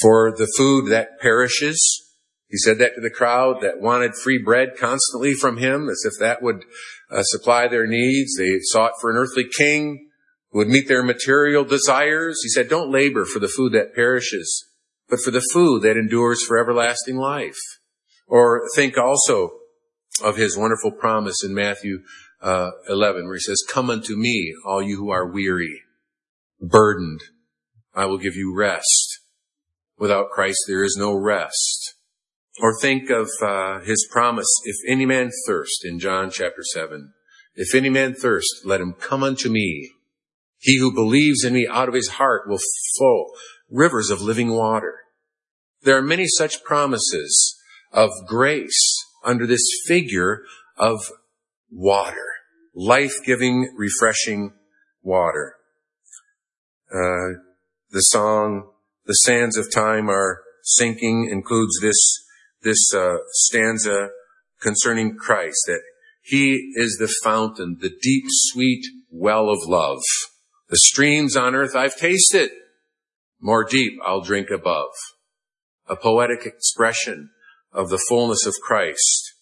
for 0.01 0.33
the 0.37 0.53
food 0.57 0.89
that 0.89 1.21
perishes. 1.21 2.10
He 2.51 2.59
said 2.59 2.79
that 2.79 2.97
to 2.97 3.01
the 3.01 3.11
crowd 3.11 3.61
that 3.63 3.81
wanted 3.81 4.15
free 4.15 4.39
bread 4.43 4.71
constantly 4.79 5.35
from 5.35 5.59
him, 5.59 5.89
as 5.89 6.03
if 6.05 6.19
that 6.19 6.43
would 6.43 6.65
uh, 7.11 7.23
supply 7.23 7.69
their 7.69 7.87
needs. 7.87 8.37
They 8.37 8.59
sought 8.61 8.95
for 9.01 9.11
an 9.11 9.17
earthly 9.17 9.47
king 9.49 10.09
who 10.51 10.59
would 10.59 10.69
meet 10.69 10.89
their 10.89 11.05
material 11.05 11.65
desires. 11.65 12.41
He 12.43 12.49
said, 12.49 12.69
don't 12.69 12.91
labor 12.91 13.25
for 13.25 13.39
the 13.39 13.49
food 13.49 13.73
that 13.73 13.95
perishes, 13.95 14.67
but 15.09 15.21
for 15.21 15.31
the 15.31 15.45
food 15.53 15.83
that 15.83 15.97
endures 15.97 16.45
for 16.45 16.59
everlasting 16.59 17.17
life. 17.17 17.59
Or 18.27 18.63
think 18.75 18.99
also 18.99 19.51
of 20.25 20.37
his 20.37 20.57
wonderful 20.57 20.91
promise 20.91 21.45
in 21.45 21.55
Matthew 21.55 22.01
uh, 22.43 22.71
11, 22.89 23.27
where 23.27 23.35
he 23.35 23.41
says, 23.41 23.63
come 23.69 23.91
unto 23.91 24.17
me, 24.17 24.55
all 24.67 24.83
you 24.83 24.97
who 24.97 25.11
are 25.11 25.31
weary, 25.31 25.83
burdened. 26.61 27.21
I 27.95 28.07
will 28.07 28.19
give 28.19 28.35
you 28.35 28.57
rest. 28.57 29.21
Without 29.99 30.31
Christ, 30.31 30.59
there 30.67 30.83
is 30.83 30.97
no 30.99 31.15
rest. 31.15 31.95
Or 32.59 32.79
think 32.81 33.11
of 33.11 33.29
uh, 33.43 33.81
his 33.81 34.09
promise, 34.11 34.49
if 34.65 34.77
any 34.89 35.07
man 35.07 35.31
thirst, 35.47 35.85
in 35.85 35.99
John 35.99 36.31
chapter 36.31 36.63
7. 36.63 37.13
If 37.55 37.75
any 37.75 37.89
man 37.89 38.15
thirst, 38.15 38.49
let 38.65 38.81
him 38.81 38.95
come 38.95 39.23
unto 39.23 39.49
me. 39.49 39.93
He 40.59 40.79
who 40.79 40.95
believes 40.95 41.45
in 41.45 41.55
me 41.55 41.67
out 41.67 41.89
of 41.89 41.95
his 41.95 42.09
heart 42.09 42.49
will 42.49 42.61
flow 42.97 43.27
rivers 43.71 44.11
of 44.11 44.21
living 44.21 44.51
water. 44.51 44.97
There 45.83 45.97
are 45.97 46.03
many 46.03 46.27
such 46.27 46.63
promises 46.65 47.57
of 47.93 48.11
grace 48.27 49.05
under 49.25 49.47
this 49.47 49.67
figure 49.87 50.43
of 50.77 50.99
water, 51.71 52.27
life-giving, 52.75 53.75
refreshing 53.77 54.53
water. 55.03 55.55
Uh, 56.93 57.41
the 57.91 58.01
song, 58.01 58.71
The 59.07 59.15
Sands 59.15 59.57
of 59.57 59.73
Time 59.73 60.11
Are 60.11 60.43
Sinking 60.63 61.29
includes 61.31 61.79
this 61.81 61.97
this 62.63 62.93
uh, 62.95 63.17
stanza 63.31 64.11
concerning 64.61 65.17
Christ, 65.17 65.63
that 65.67 65.81
he 66.23 66.73
is 66.77 66.97
the 66.99 67.13
fountain, 67.25 67.79
the 67.81 67.91
deep, 68.03 68.25
sweet 68.29 68.85
well 69.11 69.49
of 69.49 69.59
love. 69.67 70.01
The 70.69 70.79
streams 70.85 71.37
on 71.37 71.55
earth 71.55 71.75
I've 71.75 71.97
tasted, 71.97 72.51
more 73.41 73.65
deep 73.65 73.95
I'll 74.05 74.21
drink 74.21 74.49
above. 74.51 74.91
A 75.89 75.97
poetic 75.97 76.47
expression 76.47 77.31
of 77.73 77.89
the 77.89 78.03
fullness 78.09 78.47
of 78.47 78.55
Christ 78.63 79.35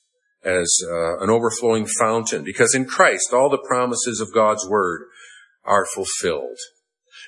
as 0.44 0.72
uh, 0.88 1.18
an 1.18 1.30
overflowing 1.30 1.86
fountain, 1.98 2.44
because 2.44 2.74
in 2.74 2.86
Christ 2.86 3.32
all 3.32 3.50
the 3.50 3.66
promises 3.66 4.20
of 4.20 4.32
God's 4.32 4.66
word 4.66 5.02
are 5.64 5.84
fulfilled. 5.94 6.56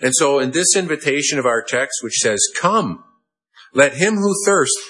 And 0.01 0.15
so 0.15 0.39
in 0.39 0.53
this 0.53 0.75
invitation 0.77 1.39
of 1.39 1.45
our 1.45 1.63
text, 1.63 2.03
which 2.03 2.15
says, 2.15 2.41
come, 2.59 3.05
let 3.75 3.95
him 3.95 4.17
who 4.17 4.35
thirsts 4.47 4.81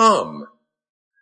come. 0.00 0.46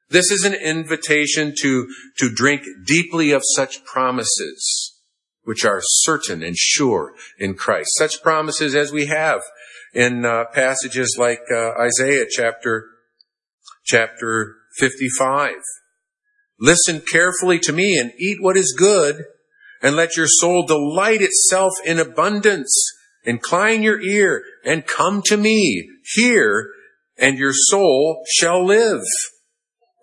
This 0.08 0.30
is 0.30 0.44
an 0.44 0.54
invitation 0.54 1.52
to, 1.62 1.88
to 2.18 2.30
drink 2.30 2.62
deeply 2.86 3.32
of 3.32 3.42
such 3.44 3.84
promises, 3.84 5.00
which 5.42 5.64
are 5.64 5.80
certain 5.82 6.42
and 6.44 6.56
sure 6.56 7.12
in 7.38 7.54
Christ. 7.54 7.90
Such 7.98 8.22
promises 8.22 8.76
as 8.76 8.92
we 8.92 9.06
have 9.06 9.42
in 9.92 10.24
uh, 10.24 10.44
passages 10.52 11.16
like 11.18 11.40
uh, 11.52 11.72
Isaiah 11.72 12.26
chapter, 12.30 12.86
chapter 13.84 14.54
55. 14.76 15.54
Listen 16.60 17.00
carefully 17.00 17.58
to 17.60 17.72
me 17.72 17.98
and 17.98 18.12
eat 18.18 18.38
what 18.40 18.56
is 18.56 18.74
good, 18.78 19.24
and 19.82 19.96
let 19.96 20.16
your 20.16 20.26
soul 20.28 20.64
delight 20.66 21.20
itself 21.20 21.72
in 21.84 21.98
abundance. 21.98 22.72
Incline 23.24 23.82
your 23.82 24.00
ear 24.00 24.42
and 24.64 24.86
come 24.86 25.22
to 25.26 25.36
me. 25.36 25.88
Hear, 26.14 26.70
and 27.18 27.38
your 27.38 27.52
soul 27.52 28.24
shall 28.26 28.64
live. 28.64 29.02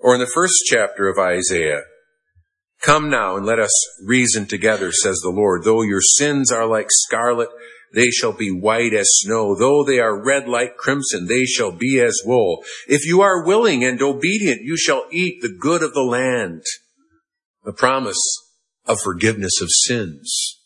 Or 0.01 0.13
in 0.13 0.19
the 0.19 0.31
first 0.33 0.63
chapter 0.67 1.07
of 1.07 1.17
Isaiah, 1.17 1.83
Come 2.85 3.09
now 3.09 3.35
and 3.35 3.45
let 3.45 3.59
us 3.59 3.71
reason 4.05 4.45
together, 4.45 4.91
says 4.91 5.19
the 5.23 5.31
Lord. 5.31 5.63
Though 5.63 5.81
your 5.81 6.01
sins 6.01 6.51
are 6.51 6.67
like 6.67 6.87
scarlet, 6.91 7.49
they 7.95 8.09
shall 8.09 8.33
be 8.33 8.51
white 8.51 8.93
as 8.93 9.07
snow. 9.09 9.55
Though 9.55 9.83
they 9.83 9.99
are 9.99 10.23
red 10.23 10.47
like 10.47 10.77
crimson, 10.77 11.25
they 11.25 11.45
shall 11.45 11.71
be 11.71 11.99
as 11.99 12.21
wool. 12.23 12.63
If 12.87 13.05
you 13.05 13.21
are 13.21 13.43
willing 13.43 13.83
and 13.83 13.99
obedient, 14.01 14.61
you 14.61 14.77
shall 14.77 15.05
eat 15.11 15.41
the 15.41 15.49
good 15.49 15.81
of 15.81 15.93
the 15.93 16.03
land. 16.03 16.61
The 17.63 17.73
promise 17.73 18.21
of 18.85 18.99
forgiveness 18.99 19.59
of 19.61 19.69
sins. 19.71 20.59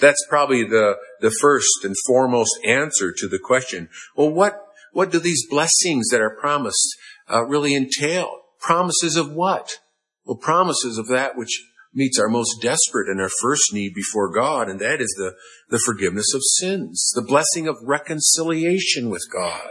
That's 0.00 0.24
probably 0.30 0.64
the, 0.64 0.96
the 1.20 1.30
first 1.42 1.84
and 1.84 1.94
foremost 2.06 2.58
answer 2.64 3.12
to 3.12 3.28
the 3.28 3.38
question. 3.38 3.88
Well, 4.14 4.30
what, 4.30 4.65
what 4.92 5.10
do 5.10 5.18
these 5.18 5.46
blessings 5.48 6.08
that 6.10 6.20
are 6.20 6.36
promised 6.38 6.96
uh, 7.30 7.44
really 7.44 7.74
entail? 7.74 8.40
Promises 8.60 9.16
of 9.16 9.32
what? 9.32 9.78
Well, 10.24 10.36
promises 10.36 10.98
of 10.98 11.08
that 11.08 11.36
which 11.36 11.62
meets 11.94 12.18
our 12.18 12.28
most 12.28 12.60
desperate 12.60 13.08
and 13.08 13.20
our 13.20 13.30
first 13.40 13.72
need 13.72 13.94
before 13.94 14.30
God, 14.30 14.68
and 14.68 14.80
that 14.80 15.00
is 15.00 15.14
the, 15.16 15.34
the 15.70 15.78
forgiveness 15.78 16.34
of 16.34 16.42
sins, 16.44 17.10
the 17.14 17.22
blessing 17.22 17.66
of 17.66 17.76
reconciliation 17.82 19.08
with 19.08 19.22
God. 19.32 19.70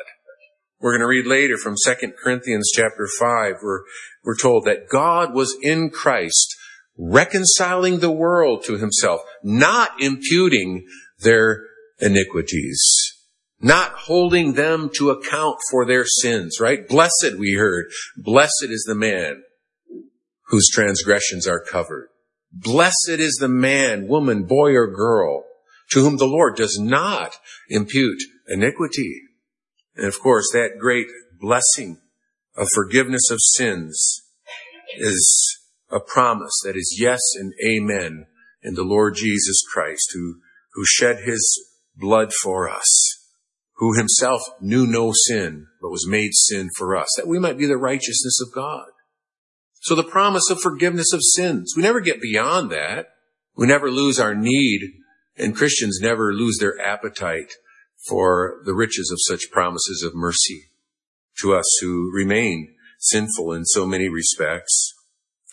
We're 0.79 0.91
going 0.91 1.01
to 1.01 1.07
read 1.07 1.27
later 1.27 1.57
from 1.57 1.75
2 1.85 2.13
Corinthians 2.21 2.71
chapter 2.73 3.07
5, 3.19 3.55
where 3.61 3.81
we're 4.23 4.35
told 4.35 4.65
that 4.65 4.89
God 4.89 5.33
was 5.33 5.55
in 5.61 5.89
Christ 5.89 6.55
reconciling 6.97 7.99
the 7.99 8.11
world 8.11 8.63
to 8.65 8.77
himself, 8.77 9.21
not 9.43 10.01
imputing 10.01 10.85
their 11.19 11.63
iniquities 11.99 13.04
not 13.61 13.91
holding 13.91 14.53
them 14.53 14.89
to 14.97 15.09
account 15.09 15.57
for 15.71 15.85
their 15.85 16.05
sins, 16.05 16.59
right? 16.59 16.87
Blessed, 16.87 17.35
we 17.37 17.53
heard. 17.53 17.85
Blessed 18.17 18.67
is 18.69 18.83
the 18.87 18.95
man 18.95 19.43
whose 20.47 20.67
transgressions 20.71 21.47
are 21.47 21.59
covered. 21.59 22.09
Blessed 22.51 23.09
is 23.09 23.37
the 23.39 23.47
man, 23.47 24.07
woman, 24.07 24.43
boy, 24.43 24.73
or 24.73 24.87
girl 24.87 25.45
to 25.91 26.01
whom 26.01 26.17
the 26.17 26.25
Lord 26.27 26.55
does 26.55 26.77
not 26.79 27.37
impute 27.69 28.21
iniquity. 28.47 29.21
And 29.95 30.07
of 30.07 30.19
course, 30.19 30.47
that 30.53 30.79
great 30.79 31.07
blessing 31.39 31.99
of 32.55 32.67
forgiveness 32.73 33.29
of 33.29 33.39
sins 33.41 34.21
is 34.97 35.59
a 35.91 35.99
promise 35.99 36.53
that 36.63 36.75
is 36.75 36.97
yes 36.99 37.21
and 37.35 37.53
amen 37.65 38.27
in 38.61 38.73
the 38.73 38.83
Lord 38.83 39.15
Jesus 39.15 39.61
Christ 39.71 40.11
who, 40.13 40.39
who 40.73 40.85
shed 40.85 41.19
his 41.25 41.69
blood 41.95 42.33
for 42.33 42.69
us 42.69 43.14
who 43.77 43.97
himself 43.97 44.41
knew 44.61 44.87
no 44.87 45.11
sin, 45.27 45.67
but 45.81 45.89
was 45.89 46.07
made 46.07 46.33
sin 46.33 46.69
for 46.77 46.95
us, 46.95 47.09
that 47.17 47.27
we 47.27 47.39
might 47.39 47.57
be 47.57 47.65
the 47.65 47.77
righteousness 47.77 48.39
of 48.41 48.53
God. 48.53 48.87
So 49.81 49.95
the 49.95 50.03
promise 50.03 50.49
of 50.49 50.61
forgiveness 50.61 51.13
of 51.13 51.21
sins, 51.21 51.73
we 51.75 51.83
never 51.83 51.99
get 51.99 52.21
beyond 52.21 52.71
that. 52.71 53.09
We 53.55 53.67
never 53.67 53.91
lose 53.91 54.19
our 54.19 54.33
need, 54.33 54.93
and 55.37 55.55
Christians 55.55 55.99
never 56.01 56.33
lose 56.33 56.57
their 56.59 56.79
appetite 56.79 57.53
for 58.07 58.61
the 58.65 58.73
riches 58.73 59.11
of 59.11 59.19
such 59.21 59.51
promises 59.51 60.03
of 60.03 60.15
mercy 60.15 60.63
to 61.41 61.53
us 61.53 61.65
who 61.81 62.11
remain 62.13 62.75
sinful 62.99 63.53
in 63.53 63.65
so 63.65 63.85
many 63.85 64.09
respects. 64.09 64.93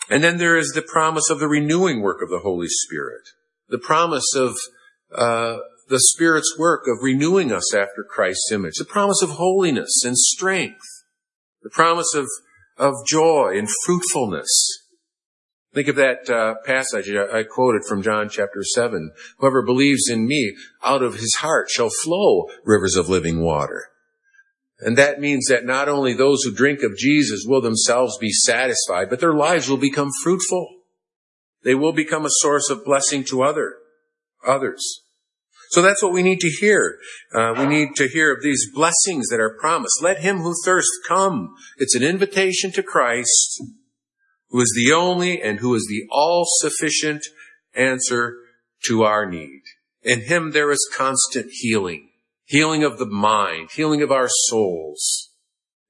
And 0.09 0.23
then 0.23 0.37
there 0.37 0.57
is 0.57 0.71
the 0.73 0.81
promise 0.81 1.29
of 1.29 1.39
the 1.39 1.47
renewing 1.47 2.01
work 2.01 2.21
of 2.21 2.29
the 2.29 2.39
Holy 2.39 2.67
Spirit. 2.69 3.21
The 3.69 3.77
promise 3.77 4.35
of 4.35 4.55
uh, 5.15 5.57
the 5.93 5.99
Spirit's 5.99 6.57
work 6.57 6.87
of 6.87 7.03
renewing 7.03 7.51
us 7.51 7.71
after 7.71 8.03
Christ's 8.03 8.51
image. 8.51 8.77
The 8.79 8.83
promise 8.83 9.21
of 9.21 9.29
holiness 9.29 10.03
and 10.03 10.17
strength. 10.17 11.03
The 11.61 11.69
promise 11.69 12.15
of, 12.15 12.25
of 12.77 12.95
joy 13.05 13.53
and 13.59 13.69
fruitfulness. 13.85 14.49
Think 15.71 15.87
of 15.89 15.95
that 15.97 16.27
uh, 16.31 16.55
passage 16.65 17.15
I 17.15 17.43
quoted 17.43 17.83
from 17.87 18.01
John 18.01 18.27
chapter 18.27 18.63
7. 18.63 19.11
Whoever 19.37 19.61
believes 19.61 20.09
in 20.09 20.25
me, 20.25 20.55
out 20.83 21.03
of 21.03 21.19
his 21.19 21.35
heart 21.41 21.69
shall 21.69 21.91
flow 22.03 22.47
rivers 22.65 22.95
of 22.95 23.07
living 23.07 23.43
water. 23.43 23.89
And 24.79 24.97
that 24.97 25.19
means 25.19 25.45
that 25.49 25.63
not 25.63 25.89
only 25.89 26.15
those 26.15 26.41
who 26.41 26.55
drink 26.55 26.81
of 26.81 26.97
Jesus 26.97 27.45
will 27.45 27.61
themselves 27.61 28.17
be 28.17 28.31
satisfied, 28.31 29.11
but 29.11 29.19
their 29.19 29.35
lives 29.35 29.69
will 29.69 29.77
become 29.77 30.09
fruitful. 30.23 30.69
They 31.63 31.75
will 31.75 31.93
become 31.93 32.25
a 32.25 32.39
source 32.39 32.71
of 32.71 32.83
blessing 32.83 33.25
to 33.25 33.43
other, 33.43 33.75
others. 34.43 35.02
So 35.69 35.81
that's 35.81 36.03
what 36.03 36.13
we 36.13 36.23
need 36.23 36.39
to 36.39 36.49
hear. 36.59 36.97
Uh, 37.33 37.53
we 37.57 37.65
need 37.65 37.95
to 37.95 38.07
hear 38.07 38.33
of 38.33 38.43
these 38.43 38.69
blessings 38.73 39.29
that 39.29 39.39
are 39.39 39.57
promised. 39.59 40.01
Let 40.01 40.19
him 40.19 40.39
who 40.39 40.53
thirsts 40.63 40.99
come. 41.07 41.55
It's 41.77 41.95
an 41.95 42.03
invitation 42.03 42.71
to 42.73 42.83
Christ 42.83 43.61
who 44.53 44.61
is 44.61 44.71
the 44.75 44.93
only 44.93 45.41
and 45.41 45.59
who 45.59 45.73
is 45.73 45.87
the 45.89 46.03
all 46.11 46.45
sufficient 46.45 47.25
answer 47.75 48.37
to 48.85 49.03
our 49.03 49.25
need. 49.25 49.63
In 50.03 50.25
him 50.25 50.51
there 50.51 50.69
is 50.71 50.89
constant 50.95 51.47
healing, 51.49 52.09
healing 52.45 52.83
of 52.83 52.99
the 52.99 53.07
mind, 53.07 53.69
healing 53.73 54.03
of 54.03 54.11
our 54.11 54.29
souls. 54.29 55.31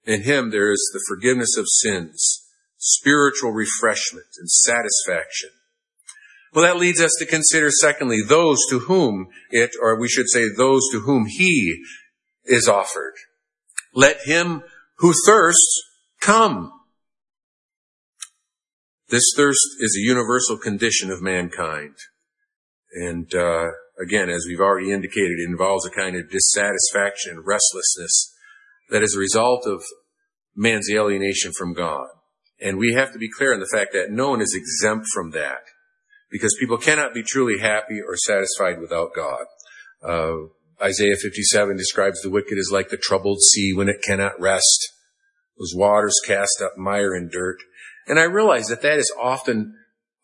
In 0.06 0.24
him 0.24 0.50
there 0.50 0.72
is 0.72 0.90
the 0.94 1.04
forgiveness 1.10 1.58
of 1.58 1.66
sins, 1.68 2.48
spiritual 2.78 3.52
refreshment 3.52 4.28
and 4.40 4.50
satisfaction. 4.50 5.50
Well, 6.54 6.66
that 6.66 6.78
leads 6.78 7.02
us 7.02 7.16
to 7.18 7.26
consider 7.26 7.72
secondly, 7.72 8.20
those 8.28 8.60
to 8.70 8.80
whom 8.80 9.28
it, 9.50 9.72
or 9.82 10.00
we 10.00 10.08
should 10.08 10.30
say 10.30 10.46
those 10.56 10.84
to 10.92 11.00
whom 11.00 11.26
he 11.28 11.84
is 12.46 12.68
offered. 12.68 13.14
Let 13.94 14.18
him 14.26 14.62
who 14.98 15.14
thirsts 15.26 15.82
come. 16.22 16.72
This 19.10 19.34
thirst 19.36 19.66
is 19.80 19.98
a 19.98 20.08
universal 20.08 20.58
condition 20.58 21.10
of 21.10 21.22
mankind. 21.22 21.96
And 22.94 23.34
uh, 23.34 23.70
again, 24.00 24.30
as 24.30 24.46
we've 24.48 24.60
already 24.60 24.92
indicated, 24.92 25.40
it 25.40 25.50
involves 25.50 25.88
a 25.88 25.92
kind 25.92 26.16
of 26.16 26.30
dissatisfaction 26.30 27.34
and 27.34 27.46
restlessness 27.46 28.32
that 28.90 29.02
is 29.02 29.16
a 29.16 29.20
result 29.20 29.66
of 29.66 29.84
man's 30.56 30.88
alienation 30.92 31.52
from 31.58 31.74
God. 31.74 32.08
And 32.62 32.78
we 32.78 32.94
have 32.94 33.12
to 33.14 33.20
be 33.20 33.30
clear 33.30 33.54
in 33.54 33.60
the 33.60 33.70
fact 33.74 33.92
that 33.94 34.12
no 34.12 34.30
one 34.30 34.42
is 34.42 34.56
exempt 34.56 35.08
from 35.14 35.32
that 35.32 35.62
because 36.34 36.58
people 36.60 36.80
cannot 36.80 37.14
be 37.14 37.22
truly 37.22 37.60
happy 37.60 38.02
or 38.02 38.18
satisfied 38.18 38.82
without 38.82 39.12
God. 39.16 39.46
Uh, 40.04 40.48
Isaiah 40.84 41.16
57 41.16 41.78
describes 41.78 42.22
the 42.22 42.32
wicked 42.32 42.58
as 42.58 42.72
like 42.74 42.90
the 42.90 42.98
troubled 42.98 43.40
sea 43.40 43.72
when 43.72 43.88
it 43.88 44.02
cannot 44.04 44.40
rest. 44.40 44.92
Those 45.60 45.74
waters 45.76 46.20
cast 46.26 46.60
up 46.62 46.76
mire 46.76 47.14
and 47.14 47.32
dirt. 47.32 47.58
And 48.08 48.20
I 48.20 48.24
realize 48.24 48.66
that 48.66 48.82
that 48.82 48.98
is 48.98 49.14
often, 49.22 49.76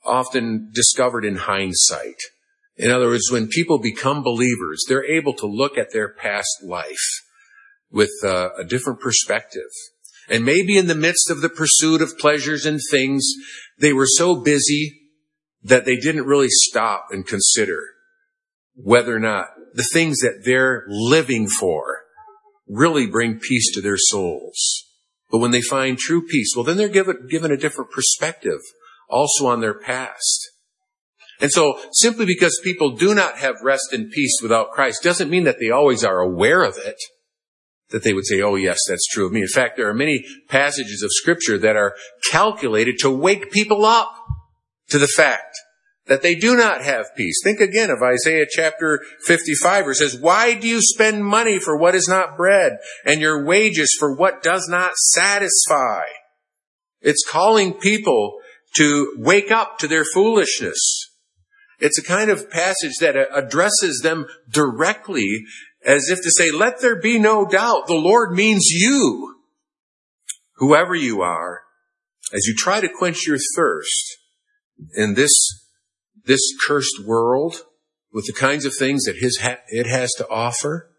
often 0.03 0.71
discovered 0.73 1.23
in 1.23 1.35
hindsight. 1.35 2.17
In 2.75 2.89
other 2.89 3.07
words, 3.07 3.29
when 3.31 3.47
people 3.47 3.77
become 3.77 4.23
believers, 4.23 4.83
they're 4.87 5.05
able 5.05 5.33
to 5.35 5.45
look 5.45 5.77
at 5.77 5.93
their 5.93 6.11
past 6.11 6.63
life 6.65 7.21
with 7.91 8.11
uh, 8.23 8.49
a 8.57 8.63
different 8.63 8.99
perspective. 8.99 9.69
And 10.27 10.43
maybe 10.43 10.75
in 10.75 10.87
the 10.87 10.95
midst 10.95 11.29
of 11.29 11.41
the 11.41 11.49
pursuit 11.49 12.01
of 12.01 12.17
pleasures 12.17 12.65
and 12.65 12.79
things, 12.89 13.29
they 13.77 13.93
were 13.93 14.07
so 14.07 14.41
busy 14.41 14.98
that 15.63 15.85
they 15.85 15.97
didn't 15.97 16.25
really 16.25 16.49
stop 16.49 17.07
and 17.11 17.27
consider 17.27 17.79
whether 18.75 19.15
or 19.15 19.19
not 19.19 19.47
the 19.73 19.87
things 19.93 20.19
that 20.19 20.43
they're 20.45 20.85
living 20.87 21.47
for 21.47 21.99
really 22.67 23.07
bring 23.07 23.39
peace 23.39 23.73
to 23.73 23.81
their 23.81 23.97
souls. 23.97 24.85
But 25.31 25.39
when 25.39 25.51
they 25.51 25.61
find 25.61 25.97
true 25.97 26.25
peace, 26.25 26.53
well, 26.55 26.63
then 26.63 26.77
they're 26.77 26.87
given, 26.87 27.27
given 27.29 27.51
a 27.51 27.57
different 27.57 27.91
perspective 27.91 28.59
also 29.09 29.47
on 29.47 29.59
their 29.59 29.77
past. 29.77 30.49
And 31.41 31.51
so 31.51 31.79
simply 31.93 32.25
because 32.25 32.59
people 32.63 32.95
do 32.95 33.15
not 33.15 33.37
have 33.37 33.55
rest 33.63 33.93
and 33.93 34.11
peace 34.11 34.39
without 34.41 34.71
Christ 34.71 35.03
doesn't 35.03 35.29
mean 35.29 35.45
that 35.45 35.57
they 35.59 35.69
always 35.69 36.03
are 36.03 36.19
aware 36.19 36.63
of 36.63 36.77
it. 36.77 36.97
That 37.91 38.03
they 38.03 38.13
would 38.13 38.25
say, 38.25 38.41
oh 38.41 38.55
yes, 38.55 38.77
that's 38.87 39.07
true 39.07 39.25
of 39.25 39.31
me. 39.31 39.41
In 39.41 39.47
fact, 39.47 39.77
there 39.77 39.89
are 39.89 39.95
many 39.95 40.23
passages 40.47 41.01
of 41.01 41.09
scripture 41.11 41.57
that 41.57 41.75
are 41.75 41.95
calculated 42.29 42.99
to 42.99 43.09
wake 43.09 43.51
people 43.51 43.85
up 43.85 44.13
to 44.89 44.97
the 44.97 45.07
fact 45.07 45.55
that 46.09 46.23
they 46.23 46.35
do 46.35 46.55
not 46.55 46.83
have 46.83 47.15
peace. 47.15 47.39
Think 47.43 47.59
again 47.59 47.91
of 47.91 48.01
Isaiah 48.01 48.47
chapter 48.49 48.99
55 49.25 49.85
where 49.85 49.91
it 49.91 49.95
says, 49.95 50.17
Why 50.19 50.55
do 50.55 50.67
you 50.67 50.81
spend 50.81 51.23
money 51.23 51.59
for 51.59 51.77
what 51.77 51.95
is 51.95 52.07
not 52.09 52.35
bread 52.35 52.79
and 53.05 53.21
your 53.21 53.45
wages 53.45 53.95
for 53.97 54.15
what 54.15 54.43
does 54.43 54.67
not 54.67 54.95
satisfy? 54.95 56.01
It's 57.01 57.25
calling 57.29 57.75
people 57.75 58.39
to 58.75 59.13
wake 59.17 59.51
up 59.51 59.77
to 59.79 59.87
their 59.87 60.03
foolishness. 60.03 60.79
It's 61.79 61.99
a 61.99 62.03
kind 62.03 62.29
of 62.29 62.49
passage 62.49 62.97
that 62.99 63.15
addresses 63.33 64.01
them 64.03 64.25
directly 64.49 65.43
as 65.85 66.09
if 66.09 66.21
to 66.23 66.31
say, 66.31 66.51
let 66.51 66.81
there 66.81 66.99
be 66.99 67.19
no 67.19 67.45
doubt. 67.45 67.87
The 67.87 67.93
Lord 67.93 68.33
means 68.33 68.65
you, 68.69 69.35
whoever 70.55 70.93
you 70.93 71.21
are, 71.21 71.61
as 72.33 72.45
you 72.47 72.55
try 72.55 72.81
to 72.81 72.89
quench 72.89 73.25
your 73.25 73.37
thirst 73.55 74.18
in 74.95 75.15
this 75.15 75.31
this 76.25 76.41
cursed 76.67 77.05
world 77.05 77.63
with 78.11 78.25
the 78.25 78.33
kinds 78.33 78.65
of 78.65 78.73
things 78.77 79.03
that 79.05 79.17
his 79.17 79.39
ha- 79.41 79.61
it 79.67 79.87
has 79.87 80.11
to 80.17 80.27
offer, 80.29 80.91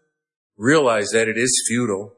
realize 0.57 1.09
that 1.09 1.27
it 1.27 1.37
is 1.37 1.63
futile. 1.67 2.13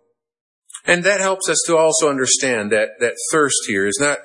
And 0.86 1.04
that 1.04 1.22
helps 1.22 1.50
us 1.50 1.62
to 1.68 1.78
also 1.78 2.10
understand 2.10 2.72
that, 2.72 3.00
that 3.00 3.16
thirst 3.32 3.56
here 3.68 3.88
is 3.88 3.98
not, 4.00 4.18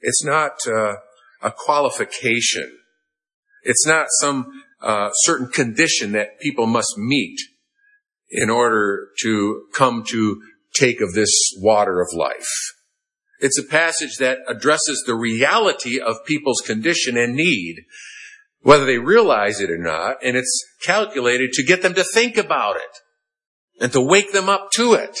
it's 0.00 0.24
not 0.24 0.52
uh, 0.66 0.96
a 1.42 1.50
qualification. 1.50 2.78
It's 3.62 3.86
not 3.86 4.06
some 4.20 4.62
uh, 4.80 5.10
certain 5.12 5.48
condition 5.48 6.12
that 6.12 6.40
people 6.40 6.66
must 6.66 6.94
meet 6.96 7.38
in 8.30 8.50
order 8.50 9.08
to 9.22 9.66
come 9.74 10.04
to 10.10 10.42
take 10.74 11.00
of 11.00 11.14
this 11.14 11.32
water 11.58 12.00
of 12.00 12.08
life. 12.14 12.72
It's 13.44 13.58
a 13.58 13.62
passage 13.62 14.16
that 14.20 14.38
addresses 14.48 15.04
the 15.06 15.14
reality 15.14 16.00
of 16.00 16.24
people's 16.24 16.62
condition 16.62 17.18
and 17.18 17.36
need 17.36 17.82
whether 18.62 18.86
they 18.86 18.96
realize 18.96 19.60
it 19.60 19.70
or 19.70 19.76
not, 19.76 20.16
and 20.24 20.34
it's 20.34 20.64
calculated 20.82 21.52
to 21.52 21.62
get 21.62 21.82
them 21.82 21.92
to 21.92 22.04
think 22.14 22.38
about 22.38 22.76
it 22.76 23.82
and 23.82 23.92
to 23.92 24.00
wake 24.00 24.32
them 24.32 24.48
up 24.48 24.70
to 24.76 24.94
it. 24.94 25.18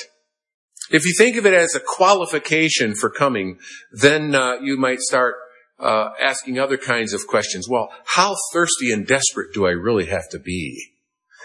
If 0.88 1.04
you 1.04 1.12
think 1.18 1.36
of 1.36 1.44
it 1.44 1.52
as 1.52 1.74
a 1.74 1.80
qualification 1.80 2.94
for 2.94 3.10
coming, 3.10 3.58
then 3.92 4.34
uh, 4.34 4.54
you 4.62 4.78
might 4.78 5.00
start 5.00 5.34
uh, 5.78 6.12
asking 6.18 6.58
other 6.58 6.78
kinds 6.78 7.12
of 7.12 7.26
questions. 7.26 7.68
Well, 7.68 7.90
how 8.14 8.36
thirsty 8.54 8.90
and 8.90 9.06
desperate 9.06 9.52
do 9.52 9.66
I 9.66 9.72
really 9.72 10.06
have 10.06 10.30
to 10.30 10.38
be? 10.38 10.92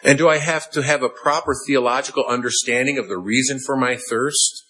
And 0.01 0.17
do 0.17 0.29
I 0.29 0.37
have 0.37 0.71
to 0.71 0.81
have 0.81 1.03
a 1.03 1.09
proper 1.09 1.53
theological 1.67 2.23
understanding 2.25 2.97
of 2.97 3.09
the 3.09 3.17
reason 3.17 3.59
for 3.59 3.75
my 3.75 3.97
thirst? 3.97 4.63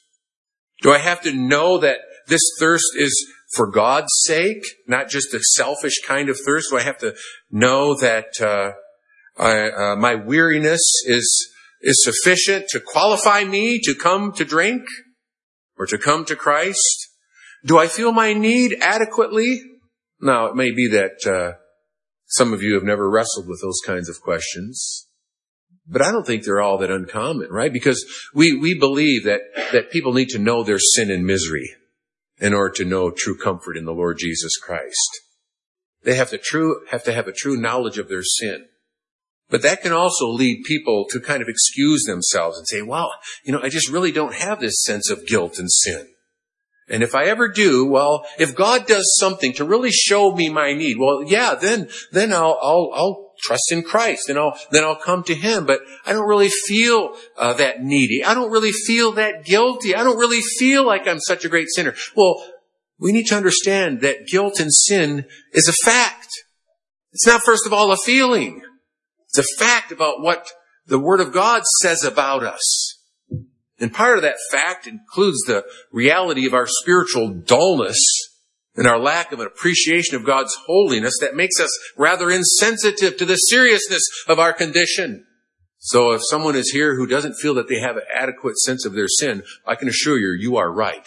Do 0.82 0.94
I 0.94 0.98
have 0.98 1.22
to 1.22 1.34
know 1.34 1.78
that 1.80 1.98
this 2.28 2.42
thirst 2.60 2.86
is 2.96 3.34
for 3.54 3.68
God's 3.68 4.12
sake, 4.26 4.64
not 4.88 5.10
just 5.10 5.34
a 5.34 5.40
selfish 5.56 6.02
kind 6.06 6.30
of 6.30 6.38
thirst. 6.46 6.68
Do 6.70 6.78
I 6.78 6.84
have 6.84 7.00
to 7.00 7.16
know 7.50 7.96
that 8.00 8.40
uh, 8.40 8.74
I, 9.42 9.70
uh, 9.70 9.96
my 9.96 10.16
weariness 10.16 10.82
is 11.06 11.54
is 11.82 12.04
sufficient 12.04 12.68
to 12.68 12.80
qualify 12.80 13.46
me 13.46 13.80
to 13.82 13.96
come 13.96 14.34
to 14.34 14.44
drink 14.44 14.84
or 15.78 15.86
to 15.86 15.98
come 15.98 16.26
to 16.26 16.36
Christ? 16.36 17.08
Do 17.66 17.78
I 17.78 17.88
feel 17.88 18.12
my 18.12 18.34
need 18.34 18.76
adequately? 18.82 19.62
Now, 20.22 20.48
it 20.48 20.56
may 20.56 20.72
be 20.72 20.90
that 20.90 21.26
uh, 21.26 21.58
some 22.28 22.52
of 22.54 22.62
you 22.62 22.74
have 22.74 22.84
never 22.84 23.10
wrestled 23.10 23.48
with 23.48 23.62
those 23.62 23.80
kinds 23.86 24.10
of 24.10 24.22
questions. 24.22 25.08
But 25.92 26.04
I 26.04 26.12
don't 26.12 26.26
think 26.26 26.44
they're 26.44 26.62
all 26.62 26.78
that 26.78 26.92
uncommon, 26.92 27.50
right? 27.50 27.74
Because 27.74 28.06
we, 28.34 28.56
we 28.56 28.78
believe 28.78 29.24
that, 29.24 29.42
that 29.74 29.90
people 29.90 30.14
need 30.14 30.30
to 30.30 30.40
know 30.40 30.64
their 30.64 30.78
sin 30.80 31.10
and 31.10 31.26
misery 31.26 31.72
in 32.40 32.54
order 32.54 32.74
to 32.76 32.86
know 32.86 33.10
true 33.12 33.36
comfort 33.36 33.76
in 33.76 33.86
the 33.86 33.92
Lord 33.92 34.18
Jesus 34.20 34.56
Christ. 34.58 35.10
They 36.04 36.16
have 36.16 36.30
to 36.30 36.38
true, 36.38 36.82
have 36.92 37.04
to 37.06 37.14
have 37.14 37.28
a 37.28 37.34
true 37.34 37.58
knowledge 37.58 37.98
of 37.98 38.08
their 38.08 38.24
sin. 38.24 38.68
But 39.50 39.64
that 39.64 39.82
can 39.82 39.92
also 39.92 40.28
lead 40.28 40.64
people 40.64 41.08
to 41.10 41.20
kind 41.20 41.42
of 41.42 41.50
excuse 41.50 42.04
themselves 42.04 42.60
and 42.60 42.68
say, 42.68 42.84
well, 42.84 43.12
you 43.44 43.52
know, 43.52 43.60
I 43.62 43.70
just 43.70 43.90
really 43.90 44.12
don't 44.12 44.36
have 44.36 44.60
this 44.60 44.84
sense 44.84 45.10
of 45.10 45.26
guilt 45.26 45.58
and 45.58 45.72
sin. 45.72 46.08
And 46.88 47.02
if 47.02 47.16
I 47.16 47.26
ever 47.26 47.48
do, 47.48 47.88
well, 47.88 48.26
if 48.38 48.56
God 48.56 48.86
does 48.86 49.16
something 49.20 49.54
to 49.54 49.66
really 49.66 49.92
show 49.92 50.36
me 50.36 50.50
my 50.50 50.74
need, 50.74 50.98
well, 51.00 51.24
yeah, 51.24 51.56
then, 51.56 51.90
then 52.12 52.32
I'll, 52.32 52.60
I'll, 52.62 52.92
I'll 52.94 53.29
trust 53.40 53.72
in 53.72 53.84
Christ, 53.84 54.24
then 54.28 54.38
I'll 54.38 54.58
then 54.72 54.84
I'll 54.84 54.96
come 54.96 55.24
to 55.24 55.36
Him. 55.36 55.66
But 55.66 55.82
I 56.06 56.14
don't 56.14 56.28
really 56.28 56.50
feel 56.50 57.16
uh, 57.38 57.54
that 57.54 57.82
needy. 57.82 58.24
I 58.24 58.34
don't 58.34 58.52
really 58.52 58.72
feel 58.72 59.14
that 59.14 59.46
guilty. 59.46 59.96
I 59.96 60.04
don't 60.04 60.18
really 60.18 60.42
feel 60.42 60.86
like 60.86 61.08
I'm 61.08 61.20
such 61.20 61.46
a 61.46 61.50
great 61.50 61.68
sinner. 61.70 61.96
Well, 62.16 62.44
we 63.00 63.12
need 63.12 63.28
to 63.28 63.36
understand 63.36 64.02
that 64.02 64.28
guilt 64.28 64.60
and 64.60 64.74
sin 64.74 65.26
is 65.54 65.68
a 65.68 65.90
fact. 65.90 66.30
It's 67.12 67.26
not 67.26 67.42
first 67.44 67.66
of 67.66 67.74
all 67.74 67.92
a 67.92 67.98
feeling. 67.98 68.62
It's 69.30 69.40
a 69.40 69.64
fact 69.64 69.92
about 69.92 70.22
what 70.22 70.48
the 70.86 71.00
Word 71.00 71.22
of 71.22 71.34
God 71.34 71.64
says 71.82 72.04
about 72.04 72.44
us. 72.44 72.96
And 73.80 73.94
part 73.94 74.18
of 74.18 74.24
that 74.24 74.36
fact 74.52 74.88
includes 74.88 75.40
the 75.48 75.64
reality 75.92 76.46
of 76.46 76.54
our 76.54 76.68
spiritual 76.68 77.30
dullness 77.30 77.98
and 78.76 78.88
our 78.88 79.00
lack 79.00 79.32
of 79.32 79.40
an 79.40 79.48
appreciation 79.48 80.16
of 80.16 80.26
God's 80.26 80.56
holiness 80.68 81.16
that 81.22 81.36
makes 81.36 81.60
us 81.60 81.70
rather 81.98 82.30
insensitive 82.30 83.18
to 83.18 83.26
the 83.26 83.36
seriousness 83.36 84.04
of 84.28 84.40
our 84.40 84.54
condition. 84.54 85.26
So 85.80 86.12
if 86.12 86.22
someone 86.30 86.56
is 86.56 86.72
here 86.72 86.96
who 86.96 87.08
doesn't 87.08 87.36
feel 87.36 87.54
that 87.56 87.68
they 87.68 87.80
have 87.80 87.98
an 87.98 88.04
adequate 88.14 88.58
sense 88.58 88.86
of 88.86 88.94
their 88.94 89.08
sin, 89.08 89.44
I 89.66 89.76
can 89.76 89.88
assure 89.88 90.20
you, 90.20 90.36
you 90.40 90.58
are 90.58 90.72
right. 90.72 91.06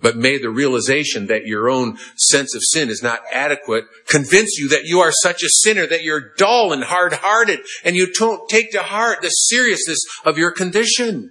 But 0.00 0.16
may 0.16 0.38
the 0.38 0.50
realization 0.50 1.26
that 1.26 1.46
your 1.46 1.68
own 1.68 1.98
sense 2.16 2.54
of 2.54 2.62
sin 2.62 2.88
is 2.88 3.02
not 3.02 3.20
adequate 3.32 3.84
convince 4.08 4.56
you 4.56 4.68
that 4.68 4.84
you 4.84 5.00
are 5.00 5.12
such 5.12 5.42
a 5.42 5.48
sinner, 5.48 5.86
that 5.86 6.04
you're 6.04 6.34
dull 6.36 6.72
and 6.72 6.84
hard-hearted, 6.84 7.60
and 7.84 7.96
you 7.96 8.12
don't 8.12 8.48
take 8.48 8.70
to 8.72 8.82
heart 8.82 9.22
the 9.22 9.28
seriousness 9.28 9.98
of 10.24 10.38
your 10.38 10.52
condition. 10.52 11.30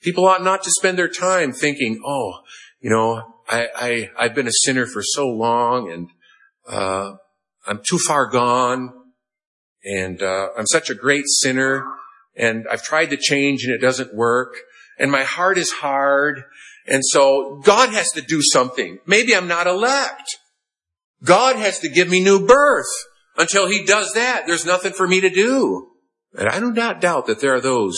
People 0.00 0.26
ought 0.26 0.42
not 0.42 0.62
to 0.62 0.70
spend 0.70 0.96
their 0.96 1.08
time 1.08 1.52
thinking, 1.52 2.00
oh, 2.06 2.40
you 2.80 2.88
know, 2.88 3.34
I, 3.48 4.08
I, 4.18 4.24
have 4.24 4.34
been 4.34 4.46
a 4.46 4.52
sinner 4.52 4.86
for 4.86 5.02
so 5.02 5.28
long 5.28 5.90
and, 5.90 6.08
uh, 6.68 7.14
I'm 7.66 7.80
too 7.88 7.98
far 7.98 8.26
gone 8.26 8.92
and, 9.84 10.22
uh, 10.22 10.48
I'm 10.56 10.66
such 10.66 10.90
a 10.90 10.94
great 10.94 11.24
sinner 11.26 11.86
and 12.36 12.66
I've 12.70 12.82
tried 12.82 13.10
to 13.10 13.16
change 13.16 13.64
and 13.64 13.74
it 13.74 13.80
doesn't 13.80 14.14
work 14.14 14.54
and 14.98 15.10
my 15.10 15.24
heart 15.24 15.58
is 15.58 15.70
hard. 15.70 16.44
And 16.86 17.02
so 17.04 17.60
God 17.64 17.90
has 17.90 18.10
to 18.12 18.20
do 18.20 18.40
something. 18.42 18.98
Maybe 19.06 19.34
I'm 19.34 19.48
not 19.48 19.66
elect. 19.66 20.36
God 21.22 21.56
has 21.56 21.78
to 21.80 21.88
give 21.88 22.08
me 22.08 22.20
new 22.20 22.46
birth. 22.46 22.86
Until 23.36 23.68
he 23.68 23.84
does 23.84 24.14
that, 24.14 24.44
there's 24.46 24.66
nothing 24.66 24.92
for 24.92 25.06
me 25.06 25.20
to 25.20 25.30
do. 25.30 25.88
And 26.36 26.48
I 26.48 26.58
do 26.58 26.72
not 26.72 27.00
doubt 27.00 27.26
that 27.26 27.40
there 27.40 27.54
are 27.54 27.60
those 27.60 27.96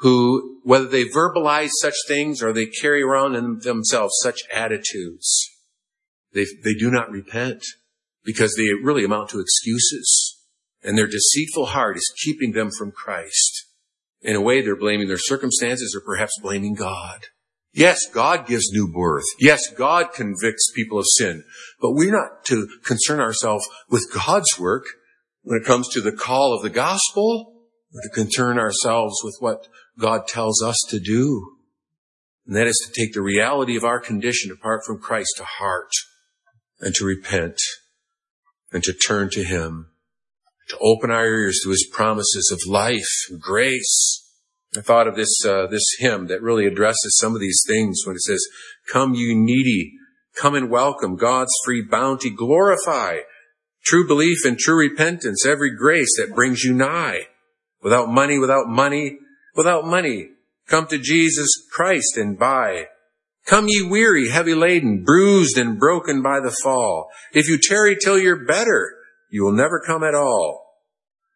who, 0.00 0.60
whether 0.62 0.86
they 0.86 1.04
verbalize 1.04 1.70
such 1.80 1.94
things 2.06 2.42
or 2.42 2.52
they 2.52 2.66
carry 2.66 3.02
around 3.02 3.34
in 3.34 3.58
themselves 3.60 4.14
such 4.22 4.40
attitudes, 4.54 5.48
they, 6.32 6.46
they 6.64 6.74
do 6.74 6.90
not 6.90 7.10
repent 7.10 7.62
because 8.24 8.54
they 8.54 8.72
really 8.82 9.04
amount 9.04 9.30
to 9.30 9.40
excuses. 9.40 10.36
And 10.82 10.96
their 10.96 11.08
deceitful 11.08 11.66
heart 11.66 11.96
is 11.96 12.14
keeping 12.22 12.52
them 12.52 12.70
from 12.76 12.92
Christ. 12.92 13.66
In 14.20 14.36
a 14.36 14.40
way, 14.40 14.60
they're 14.60 14.76
blaming 14.76 15.08
their 15.08 15.18
circumstances 15.18 15.94
or 15.96 16.04
perhaps 16.04 16.32
blaming 16.40 16.74
God. 16.74 17.26
Yes, 17.72 18.06
God 18.12 18.46
gives 18.46 18.70
new 18.72 18.90
birth. 18.92 19.24
Yes, 19.38 19.68
God 19.72 20.12
convicts 20.12 20.72
people 20.74 20.98
of 20.98 21.04
sin. 21.08 21.44
But 21.80 21.92
we're 21.92 22.12
not 22.12 22.44
to 22.46 22.68
concern 22.84 23.20
ourselves 23.20 23.66
with 23.88 24.10
God's 24.12 24.58
work 24.58 24.84
when 25.42 25.60
it 25.60 25.66
comes 25.66 25.88
to 25.90 26.00
the 26.00 26.12
call 26.12 26.54
of 26.54 26.62
the 26.62 26.70
gospel. 26.70 27.54
We're 27.92 28.08
to 28.08 28.14
concern 28.14 28.58
ourselves 28.58 29.20
with 29.22 29.36
what 29.40 29.68
God 29.98 30.26
tells 30.26 30.62
us 30.62 30.76
to 30.90 31.00
do. 31.00 31.56
And 32.46 32.56
that 32.56 32.66
is 32.66 32.82
to 32.86 33.00
take 33.00 33.12
the 33.12 33.20
reality 33.20 33.76
of 33.76 33.84
our 33.84 34.00
condition 34.00 34.50
apart 34.50 34.82
from 34.86 35.00
Christ 35.00 35.34
to 35.36 35.44
heart 35.44 35.90
and 36.80 36.94
to 36.94 37.04
repent 37.04 37.58
and 38.72 38.82
to 38.84 38.92
turn 38.92 39.28
to 39.32 39.44
Him, 39.44 39.90
to 40.68 40.78
open 40.80 41.10
our 41.10 41.26
ears 41.26 41.60
to 41.64 41.70
His 41.70 41.86
promises 41.92 42.50
of 42.52 42.70
life 42.70 43.26
and 43.28 43.40
grace. 43.40 44.24
I 44.76 44.80
thought 44.80 45.08
of 45.08 45.16
this, 45.16 45.44
uh, 45.46 45.66
this 45.66 45.84
hymn 45.98 46.26
that 46.28 46.42
really 46.42 46.66
addresses 46.66 47.18
some 47.20 47.34
of 47.34 47.40
these 47.40 47.62
things 47.66 48.02
when 48.06 48.16
it 48.16 48.22
says, 48.22 48.44
come 48.92 49.14
you 49.14 49.34
needy, 49.34 49.92
come 50.36 50.54
and 50.54 50.70
welcome 50.70 51.16
God's 51.16 51.52
free 51.64 51.82
bounty, 51.82 52.30
glorify 52.30 53.18
true 53.84 54.06
belief 54.06 54.44
and 54.44 54.58
true 54.58 54.78
repentance, 54.78 55.46
every 55.46 55.74
grace 55.74 56.14
that 56.18 56.34
brings 56.34 56.62
you 56.62 56.74
nigh. 56.74 57.22
Without 57.82 58.08
money, 58.08 58.38
without 58.38 58.66
money, 58.66 59.18
without 59.58 59.84
money. 59.84 60.28
Come 60.68 60.86
to 60.86 60.98
Jesus 60.98 61.48
Christ 61.72 62.16
and 62.16 62.38
buy. 62.38 62.86
Come 63.44 63.66
ye 63.68 63.82
weary, 63.82 64.28
heavy 64.28 64.54
laden, 64.54 65.02
bruised 65.04 65.58
and 65.58 65.78
broken 65.78 66.22
by 66.22 66.38
the 66.40 66.56
fall. 66.62 67.10
If 67.32 67.48
you 67.48 67.58
tarry 67.58 67.96
till 67.96 68.18
you're 68.18 68.46
better, 68.46 68.94
you 69.30 69.42
will 69.42 69.52
never 69.52 69.82
come 69.84 70.04
at 70.04 70.14
all. 70.14 70.64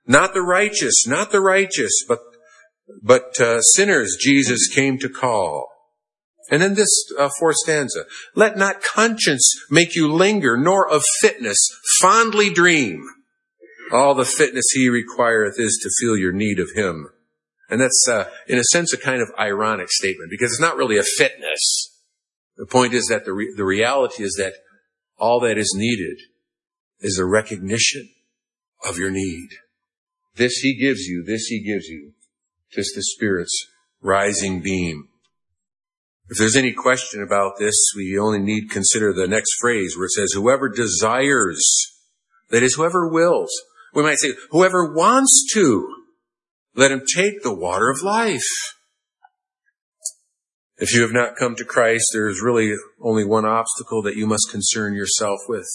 Not 0.06 0.34
the 0.34 0.42
righteous, 0.42 1.06
not 1.06 1.32
the 1.32 1.40
righteous, 1.40 2.04
but, 2.06 2.20
but 3.02 3.40
uh, 3.40 3.60
sinners 3.60 4.16
Jesus 4.20 4.68
came 4.72 4.98
to 4.98 5.08
call. 5.08 5.68
And 6.50 6.60
then 6.60 6.74
this 6.74 6.90
uh, 7.18 7.30
fourth 7.38 7.56
stanza, 7.56 8.04
let 8.34 8.56
not 8.56 8.82
conscience 8.82 9.50
make 9.70 9.96
you 9.96 10.12
linger, 10.12 10.56
nor 10.56 10.88
of 10.88 11.02
fitness 11.20 11.58
fondly 12.00 12.52
dream. 12.52 13.04
All 13.90 14.14
the 14.14 14.24
fitness 14.24 14.66
he 14.74 14.88
requireth 14.88 15.54
is 15.58 15.78
to 15.82 15.90
feel 15.98 16.16
your 16.16 16.32
need 16.32 16.58
of 16.58 16.70
him. 16.74 17.08
And 17.72 17.80
that's, 17.80 18.06
uh, 18.06 18.24
in 18.48 18.58
a 18.58 18.64
sense, 18.64 18.92
a 18.92 18.98
kind 18.98 19.22
of 19.22 19.30
ironic 19.38 19.90
statement 19.90 20.30
because 20.30 20.52
it's 20.52 20.60
not 20.60 20.76
really 20.76 20.98
a 20.98 21.02
fitness. 21.02 21.88
The 22.58 22.66
point 22.66 22.92
is 22.92 23.06
that 23.06 23.24
the, 23.24 23.32
re- 23.32 23.54
the 23.56 23.64
reality 23.64 24.22
is 24.22 24.34
that 24.34 24.52
all 25.16 25.40
that 25.40 25.56
is 25.56 25.72
needed 25.74 26.18
is 27.00 27.18
a 27.18 27.24
recognition 27.24 28.10
of 28.86 28.98
your 28.98 29.10
need. 29.10 29.48
This 30.34 30.58
he 30.58 30.78
gives 30.78 31.06
you, 31.06 31.24
this 31.26 31.46
he 31.46 31.64
gives 31.64 31.86
you. 31.86 32.12
Just 32.70 32.94
the 32.94 33.02
Spirit's 33.02 33.66
rising 34.02 34.60
beam. 34.60 35.08
If 36.28 36.36
there's 36.36 36.56
any 36.56 36.74
question 36.74 37.22
about 37.22 37.52
this, 37.58 37.74
we 37.96 38.18
only 38.18 38.40
need 38.40 38.68
consider 38.68 39.14
the 39.14 39.26
next 39.26 39.54
phrase 39.58 39.96
where 39.96 40.04
it 40.04 40.12
says, 40.12 40.32
whoever 40.34 40.68
desires, 40.68 41.64
that 42.50 42.62
is, 42.62 42.74
whoever 42.74 43.08
wills. 43.08 43.50
We 43.94 44.02
might 44.02 44.18
say, 44.18 44.34
whoever 44.50 44.92
wants 44.92 45.50
to, 45.54 46.01
let 46.74 46.90
him 46.90 47.02
take 47.14 47.42
the 47.42 47.54
water 47.54 47.90
of 47.90 48.02
life. 48.02 48.40
If 50.78 50.94
you 50.94 51.02
have 51.02 51.12
not 51.12 51.36
come 51.36 51.54
to 51.56 51.64
Christ, 51.64 52.06
there 52.12 52.28
is 52.28 52.42
really 52.42 52.72
only 53.00 53.24
one 53.24 53.44
obstacle 53.44 54.02
that 54.02 54.16
you 54.16 54.26
must 54.26 54.50
concern 54.50 54.94
yourself 54.94 55.40
with, 55.48 55.68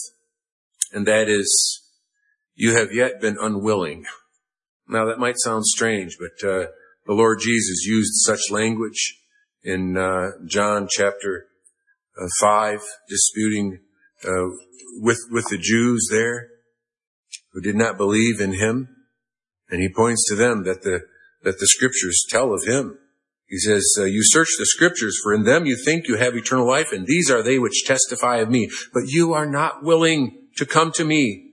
and 0.92 1.06
that 1.06 1.28
is 1.28 1.82
you 2.54 2.74
have 2.74 2.92
yet 2.92 3.20
been 3.20 3.38
unwilling. 3.40 4.04
Now 4.88 5.06
that 5.06 5.18
might 5.18 5.38
sound 5.38 5.64
strange, 5.64 6.16
but 6.18 6.46
uh, 6.46 6.66
the 7.06 7.14
Lord 7.14 7.38
Jesus 7.40 7.86
used 7.86 8.12
such 8.16 8.50
language 8.50 9.18
in 9.62 9.96
uh, 9.96 10.30
John 10.46 10.88
chapter 10.90 11.46
uh, 12.20 12.26
five, 12.40 12.80
disputing 13.08 13.80
uh, 14.24 14.48
with 15.00 15.20
with 15.30 15.46
the 15.48 15.58
Jews 15.58 16.08
there 16.10 16.48
who 17.52 17.60
did 17.60 17.76
not 17.76 17.96
believe 17.96 18.40
in 18.40 18.54
Him. 18.54 18.88
And 19.70 19.80
he 19.80 19.88
points 19.88 20.26
to 20.28 20.34
them 20.34 20.64
that 20.64 20.82
the, 20.82 21.00
that 21.42 21.58
the 21.58 21.66
scriptures 21.66 22.24
tell 22.28 22.52
of 22.52 22.64
him. 22.66 22.98
He 23.46 23.58
says, 23.58 23.84
uh, 23.98 24.04
you 24.04 24.20
search 24.22 24.48
the 24.58 24.66
scriptures 24.66 25.18
for 25.22 25.32
in 25.32 25.44
them 25.44 25.64
you 25.64 25.76
think 25.76 26.06
you 26.06 26.16
have 26.16 26.34
eternal 26.34 26.68
life 26.68 26.92
and 26.92 27.06
these 27.06 27.30
are 27.30 27.42
they 27.42 27.58
which 27.58 27.84
testify 27.86 28.36
of 28.36 28.50
me. 28.50 28.68
But 28.92 29.04
you 29.06 29.32
are 29.32 29.46
not 29.46 29.82
willing 29.82 30.48
to 30.56 30.66
come 30.66 30.92
to 30.92 31.04
me 31.04 31.52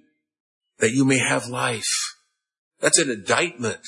that 0.80 0.92
you 0.92 1.06
may 1.06 1.20
have 1.20 1.48
life. 1.48 1.84
That's 2.82 3.00
an 3.00 3.10
indictment. 3.10 3.82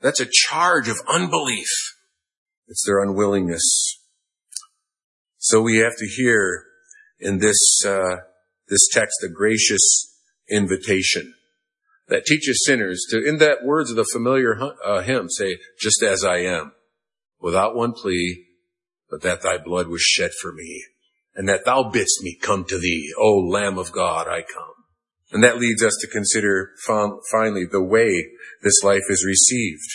That's 0.00 0.20
a 0.20 0.28
charge 0.30 0.88
of 0.88 0.96
unbelief. 1.08 1.68
It's 2.68 2.84
their 2.86 3.02
unwillingness. 3.02 3.98
So 5.38 5.60
we 5.60 5.78
have 5.78 5.96
to 5.98 6.06
hear 6.06 6.64
in 7.18 7.38
this, 7.38 7.84
uh, 7.84 8.16
this 8.68 8.88
text 8.92 9.24
a 9.24 9.28
gracious 9.28 10.16
invitation 10.48 11.34
that 12.12 12.26
teaches 12.26 12.62
sinners 12.66 13.06
to, 13.08 13.26
in 13.26 13.38
that 13.38 13.64
words 13.64 13.88
of 13.88 13.96
the 13.96 14.06
familiar 14.12 14.54
uh, 14.84 15.00
hymn, 15.00 15.30
say, 15.30 15.56
just 15.80 16.02
as 16.02 16.22
I 16.22 16.40
am, 16.40 16.72
without 17.40 17.74
one 17.74 17.92
plea, 17.92 18.44
but 19.10 19.22
that 19.22 19.40
thy 19.40 19.56
blood 19.56 19.88
was 19.88 20.02
shed 20.02 20.30
for 20.42 20.52
me, 20.52 20.84
and 21.34 21.48
that 21.48 21.64
thou 21.64 21.88
bidst 21.90 22.22
me 22.22 22.36
come 22.38 22.66
to 22.66 22.78
thee, 22.78 23.14
O 23.18 23.36
Lamb 23.38 23.78
of 23.78 23.92
God, 23.92 24.28
I 24.28 24.42
come. 24.42 24.74
And 25.32 25.42
that 25.42 25.56
leads 25.56 25.82
us 25.82 25.96
to 26.02 26.06
consider 26.06 26.72
finally 26.86 27.64
the 27.64 27.82
way 27.82 28.26
this 28.62 28.82
life 28.84 29.04
is 29.08 29.24
received. 29.26 29.88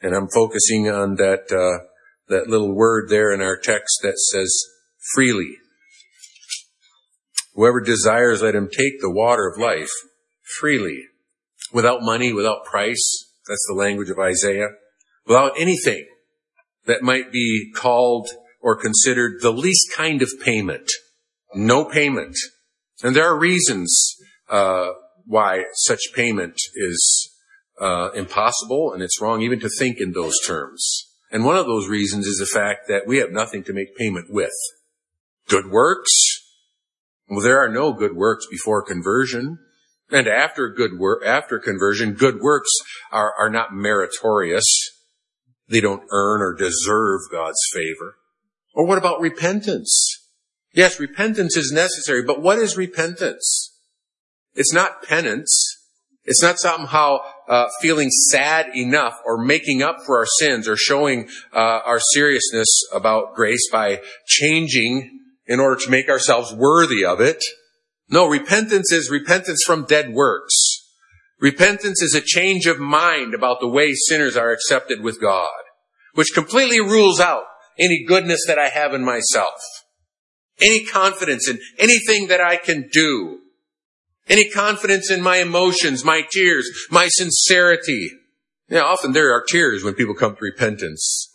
And 0.00 0.16
I'm 0.16 0.28
focusing 0.32 0.88
on 0.88 1.16
that, 1.16 1.52
uh, 1.52 1.84
that 2.28 2.48
little 2.48 2.74
word 2.74 3.10
there 3.10 3.34
in 3.34 3.42
our 3.42 3.58
text 3.58 3.98
that 4.02 4.18
says 4.18 4.64
freely. 5.14 5.56
Whoever 7.52 7.82
desires, 7.82 8.40
let 8.40 8.54
him 8.54 8.70
take 8.70 9.02
the 9.02 9.12
water 9.12 9.46
of 9.46 9.60
life 9.60 9.90
freely 10.58 11.02
without 11.72 12.02
money, 12.02 12.32
without 12.32 12.64
price. 12.64 13.24
That's 13.46 13.66
the 13.68 13.74
language 13.74 14.10
of 14.10 14.18
Isaiah. 14.18 14.68
Without 15.26 15.52
anything 15.58 16.06
that 16.86 17.02
might 17.02 17.30
be 17.32 17.70
called 17.74 18.28
or 18.60 18.76
considered 18.76 19.40
the 19.40 19.52
least 19.52 19.92
kind 19.94 20.22
of 20.22 20.30
payment. 20.44 20.90
No 21.54 21.84
payment. 21.84 22.36
And 23.02 23.14
there 23.14 23.26
are 23.26 23.38
reasons 23.38 24.16
uh, 24.48 24.88
why 25.24 25.64
such 25.74 26.00
payment 26.14 26.56
is 26.74 27.30
uh, 27.80 28.10
impossible, 28.14 28.92
and 28.92 29.02
it's 29.02 29.20
wrong 29.20 29.42
even 29.42 29.60
to 29.60 29.68
think 29.68 29.98
in 30.00 30.12
those 30.12 30.34
terms. 30.46 31.04
And 31.30 31.44
one 31.44 31.56
of 31.56 31.66
those 31.66 31.88
reasons 31.88 32.26
is 32.26 32.38
the 32.38 32.58
fact 32.58 32.88
that 32.88 33.06
we 33.06 33.18
have 33.18 33.30
nothing 33.30 33.62
to 33.64 33.72
make 33.72 33.96
payment 33.96 34.26
with. 34.30 34.52
Good 35.48 35.70
works? 35.70 36.10
Well, 37.28 37.40
there 37.40 37.62
are 37.62 37.68
no 37.68 37.92
good 37.92 38.16
works 38.16 38.46
before 38.50 38.82
conversion. 38.82 39.58
And 40.10 40.26
after 40.26 40.68
good 40.68 40.98
work, 40.98 41.22
after 41.24 41.58
conversion, 41.58 42.14
good 42.14 42.40
works 42.40 42.70
are, 43.12 43.32
are 43.38 43.50
not 43.50 43.74
meritorious. 43.74 44.64
They 45.68 45.80
don't 45.80 46.04
earn 46.10 46.40
or 46.40 46.54
deserve 46.54 47.20
God's 47.30 47.60
favor. 47.72 48.16
Or 48.74 48.86
what 48.86 48.98
about 48.98 49.20
repentance? 49.20 50.08
Yes, 50.72 51.00
repentance 51.00 51.56
is 51.56 51.72
necessary, 51.72 52.22
but 52.22 52.40
what 52.40 52.58
is 52.58 52.76
repentance? 52.76 53.74
It's 54.54 54.72
not 54.72 55.02
penance. 55.02 55.76
It's 56.24 56.42
not 56.42 56.58
somehow 56.58 57.18
uh, 57.48 57.66
feeling 57.80 58.10
sad 58.10 58.76
enough 58.76 59.18
or 59.24 59.42
making 59.42 59.82
up 59.82 59.96
for 60.04 60.18
our 60.18 60.26
sins 60.40 60.68
or 60.68 60.76
showing 60.76 61.28
uh, 61.54 61.58
our 61.58 62.00
seriousness 62.12 62.68
about 62.92 63.34
grace 63.34 63.68
by 63.72 64.00
changing 64.26 65.20
in 65.46 65.58
order 65.58 65.80
to 65.80 65.90
make 65.90 66.08
ourselves 66.08 66.54
worthy 66.54 67.04
of 67.04 67.20
it. 67.20 67.42
No, 68.10 68.26
repentance 68.26 68.92
is 68.92 69.10
repentance 69.10 69.62
from 69.66 69.84
dead 69.84 70.12
works. 70.12 70.54
Repentance 71.40 72.02
is 72.02 72.14
a 72.14 72.24
change 72.24 72.66
of 72.66 72.78
mind 72.78 73.34
about 73.34 73.60
the 73.60 73.68
way 73.68 73.92
sinners 73.92 74.36
are 74.36 74.50
accepted 74.50 75.02
with 75.02 75.20
God, 75.20 75.48
which 76.14 76.34
completely 76.34 76.80
rules 76.80 77.20
out 77.20 77.44
any 77.78 78.04
goodness 78.04 78.40
that 78.46 78.58
I 78.58 78.68
have 78.68 78.92
in 78.92 79.04
myself, 79.04 79.60
any 80.60 80.84
confidence 80.84 81.48
in 81.48 81.58
anything 81.78 82.26
that 82.28 82.40
I 82.40 82.56
can 82.56 82.88
do, 82.92 83.40
any 84.28 84.50
confidence 84.50 85.10
in 85.10 85.22
my 85.22 85.36
emotions, 85.36 86.04
my 86.04 86.22
tears, 86.28 86.68
my 86.90 87.08
sincerity. 87.08 88.10
Yeah, 88.68 88.82
often 88.82 89.12
there 89.12 89.32
are 89.32 89.44
tears 89.46 89.84
when 89.84 89.94
people 89.94 90.14
come 90.14 90.34
to 90.34 90.40
repentance. 90.42 91.27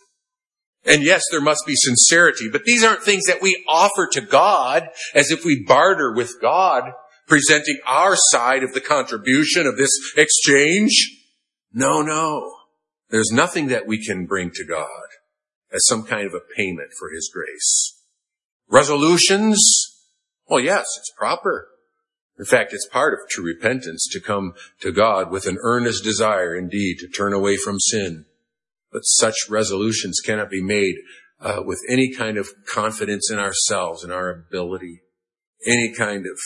And 0.84 1.02
yes, 1.02 1.22
there 1.30 1.40
must 1.40 1.64
be 1.66 1.74
sincerity, 1.76 2.48
but 2.50 2.64
these 2.64 2.84
aren't 2.84 3.02
things 3.02 3.24
that 3.26 3.40
we 3.40 3.64
offer 3.68 4.08
to 4.12 4.20
God 4.20 4.88
as 5.14 5.30
if 5.30 5.44
we 5.44 5.64
barter 5.66 6.12
with 6.14 6.40
God, 6.42 6.92
presenting 7.26 7.78
our 7.86 8.16
side 8.16 8.62
of 8.62 8.74
the 8.74 8.80
contribution 8.80 9.66
of 9.66 9.78
this 9.78 9.90
exchange. 10.16 11.22
No, 11.72 12.02
no. 12.02 12.54
There's 13.08 13.30
nothing 13.32 13.68
that 13.68 13.86
we 13.86 14.04
can 14.04 14.26
bring 14.26 14.50
to 14.54 14.64
God 14.64 14.88
as 15.72 15.86
some 15.86 16.04
kind 16.04 16.26
of 16.26 16.34
a 16.34 16.54
payment 16.54 16.90
for 16.98 17.08
His 17.10 17.30
grace. 17.32 17.98
Resolutions? 18.68 19.58
Well, 20.46 20.60
yes, 20.60 20.86
it's 20.98 21.12
proper. 21.16 21.68
In 22.38 22.44
fact, 22.44 22.72
it's 22.72 22.88
part 22.88 23.14
of 23.14 23.20
true 23.30 23.44
repentance 23.44 24.06
to 24.12 24.20
come 24.20 24.54
to 24.80 24.92
God 24.92 25.30
with 25.30 25.46
an 25.46 25.56
earnest 25.60 26.04
desire 26.04 26.54
indeed 26.54 26.98
to 26.98 27.08
turn 27.08 27.32
away 27.32 27.56
from 27.56 27.80
sin 27.80 28.26
but 28.94 29.04
such 29.04 29.34
resolutions 29.50 30.20
cannot 30.24 30.48
be 30.48 30.62
made 30.62 30.94
uh, 31.40 31.60
with 31.66 31.80
any 31.90 32.14
kind 32.14 32.38
of 32.38 32.48
confidence 32.72 33.28
in 33.28 33.40
ourselves 33.40 34.04
and 34.04 34.12
our 34.12 34.30
ability, 34.30 35.00
any 35.66 35.92
kind 35.92 36.24
of 36.26 36.38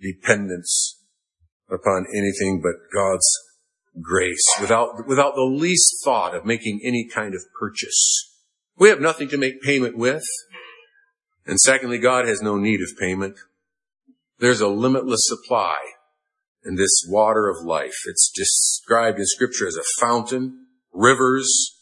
dependence 0.00 1.02
upon 1.68 2.06
anything 2.16 2.62
but 2.62 2.76
God's 2.94 3.26
grace, 4.00 4.44
without 4.60 5.08
without 5.08 5.34
the 5.34 5.42
least 5.42 5.96
thought 6.04 6.36
of 6.36 6.46
making 6.46 6.80
any 6.84 7.08
kind 7.12 7.34
of 7.34 7.42
purchase. 7.58 8.32
We 8.78 8.90
have 8.90 9.00
nothing 9.00 9.28
to 9.30 9.36
make 9.36 9.60
payment 9.60 9.98
with. 9.98 10.24
And 11.46 11.58
secondly, 11.58 11.98
God 11.98 12.28
has 12.28 12.40
no 12.40 12.58
need 12.58 12.80
of 12.80 12.96
payment. 12.96 13.34
There's 14.38 14.60
a 14.60 14.68
limitless 14.68 15.22
supply 15.24 15.78
in 16.64 16.76
this 16.76 17.04
water 17.08 17.48
of 17.48 17.64
life. 17.64 17.96
It's 18.06 18.30
described 18.32 19.18
in 19.18 19.26
scripture 19.26 19.66
as 19.66 19.76
a 19.76 20.00
fountain, 20.00 20.66
rivers, 20.92 21.77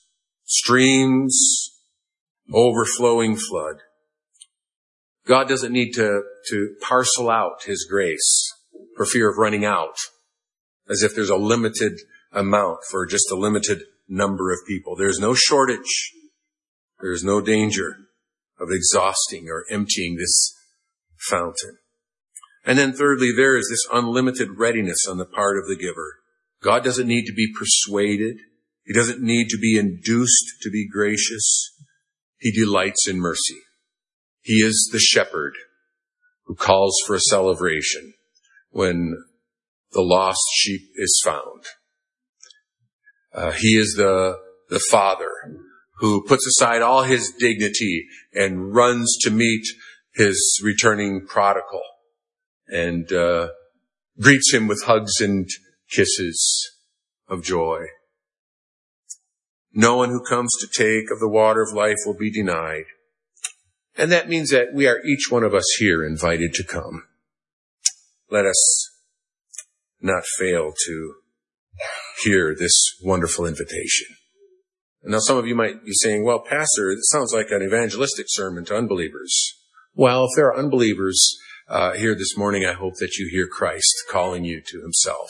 streams, 0.46 1.70
overflowing 2.52 3.36
flood. 3.36 3.76
God 5.26 5.48
doesn't 5.48 5.72
need 5.72 5.92
to, 5.94 6.22
to 6.48 6.76
parcel 6.80 7.28
out 7.28 7.64
His 7.66 7.86
grace 7.90 8.52
for 8.96 9.04
fear 9.04 9.30
of 9.30 9.36
running 9.36 9.64
out, 9.64 9.96
as 10.88 11.02
if 11.02 11.14
there's 11.14 11.30
a 11.30 11.36
limited 11.36 11.92
amount 12.32 12.78
for 12.90 13.04
just 13.06 13.30
a 13.30 13.36
limited 13.36 13.82
number 14.08 14.52
of 14.52 14.60
people. 14.66 14.96
There's 14.96 15.18
no 15.18 15.34
shortage. 15.34 16.12
There's 17.00 17.24
no 17.24 17.40
danger 17.40 17.96
of 18.58 18.68
exhausting 18.70 19.48
or 19.50 19.64
emptying 19.70 20.16
this 20.16 20.54
fountain. 21.28 21.78
And 22.64 22.78
then 22.78 22.92
thirdly, 22.92 23.32
there 23.36 23.56
is 23.56 23.68
this 23.70 23.86
unlimited 23.92 24.58
readiness 24.58 25.06
on 25.08 25.18
the 25.18 25.24
part 25.24 25.58
of 25.58 25.68
the 25.68 25.76
giver. 25.76 26.16
God 26.62 26.82
doesn't 26.82 27.06
need 27.06 27.26
to 27.26 27.32
be 27.32 27.52
persuaded. 27.52 28.38
He 28.86 28.94
doesn't 28.94 29.20
need 29.20 29.48
to 29.48 29.58
be 29.58 29.76
induced 29.76 30.62
to 30.62 30.70
be 30.70 30.88
gracious. 30.88 31.74
He 32.38 32.52
delights 32.52 33.08
in 33.08 33.18
mercy. 33.18 33.58
He 34.42 34.60
is 34.64 34.88
the 34.92 35.00
shepherd 35.00 35.54
who 36.44 36.54
calls 36.54 36.96
for 37.04 37.16
a 37.16 37.20
celebration 37.20 38.14
when 38.70 39.16
the 39.92 40.02
lost 40.02 40.42
sheep 40.54 40.82
is 40.94 41.20
found. 41.24 41.64
Uh, 43.34 43.50
he 43.50 43.76
is 43.76 43.94
the, 43.96 44.38
the 44.70 44.80
father 44.90 45.30
who 45.98 46.24
puts 46.24 46.46
aside 46.46 46.80
all 46.80 47.02
his 47.02 47.32
dignity 47.38 48.06
and 48.32 48.74
runs 48.74 49.16
to 49.22 49.30
meet 49.30 49.64
his 50.14 50.60
returning 50.62 51.26
prodigal 51.26 51.82
and 52.68 53.12
uh, 53.12 53.48
greets 54.20 54.52
him 54.52 54.68
with 54.68 54.84
hugs 54.84 55.20
and 55.20 55.48
kisses 55.90 56.70
of 57.28 57.42
joy. 57.42 57.80
No 59.78 59.98
one 59.98 60.08
who 60.08 60.24
comes 60.24 60.50
to 60.58 60.66
take 60.66 61.10
of 61.10 61.20
the 61.20 61.28
water 61.28 61.60
of 61.60 61.76
life 61.76 61.98
will 62.06 62.16
be 62.16 62.30
denied. 62.30 62.84
And 63.94 64.10
that 64.10 64.26
means 64.26 64.48
that 64.48 64.72
we 64.72 64.88
are 64.88 65.04
each 65.04 65.30
one 65.30 65.42
of 65.42 65.54
us 65.54 65.66
here 65.78 66.02
invited 66.02 66.54
to 66.54 66.64
come. 66.64 67.04
Let 68.30 68.46
us 68.46 68.90
not 70.00 70.24
fail 70.38 70.72
to 70.86 71.14
hear 72.24 72.54
this 72.58 72.72
wonderful 73.04 73.44
invitation. 73.44 74.06
Now 75.02 75.18
some 75.18 75.36
of 75.36 75.46
you 75.46 75.54
might 75.54 75.84
be 75.84 75.92
saying, 75.92 76.24
well, 76.24 76.40
pastor, 76.40 76.90
it 76.90 77.00
sounds 77.02 77.34
like 77.34 77.50
an 77.50 77.62
evangelistic 77.62 78.26
sermon 78.30 78.64
to 78.64 78.76
unbelievers. 78.76 79.52
Well, 79.94 80.24
if 80.24 80.30
there 80.36 80.46
are 80.46 80.58
unbelievers 80.58 81.36
uh, 81.68 81.92
here 81.92 82.14
this 82.14 82.34
morning, 82.34 82.64
I 82.64 82.72
hope 82.72 82.94
that 83.00 83.16
you 83.18 83.28
hear 83.30 83.46
Christ 83.46 83.94
calling 84.10 84.44
you 84.44 84.62
to 84.68 84.80
himself, 84.80 85.28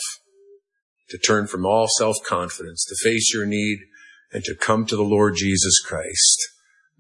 to 1.09 1.19
turn 1.19 1.49
from 1.49 1.67
all 1.67 1.89
self-confidence, 1.99 2.85
to 2.85 3.09
face 3.09 3.35
your 3.35 3.45
need 3.45 3.81
and 4.37 4.45
to 4.45 4.55
come 4.55 4.85
to 4.85 4.97
the 4.97 5.03
Lord 5.03 5.35
Jesus 5.35 5.81
Christ. 5.81 6.47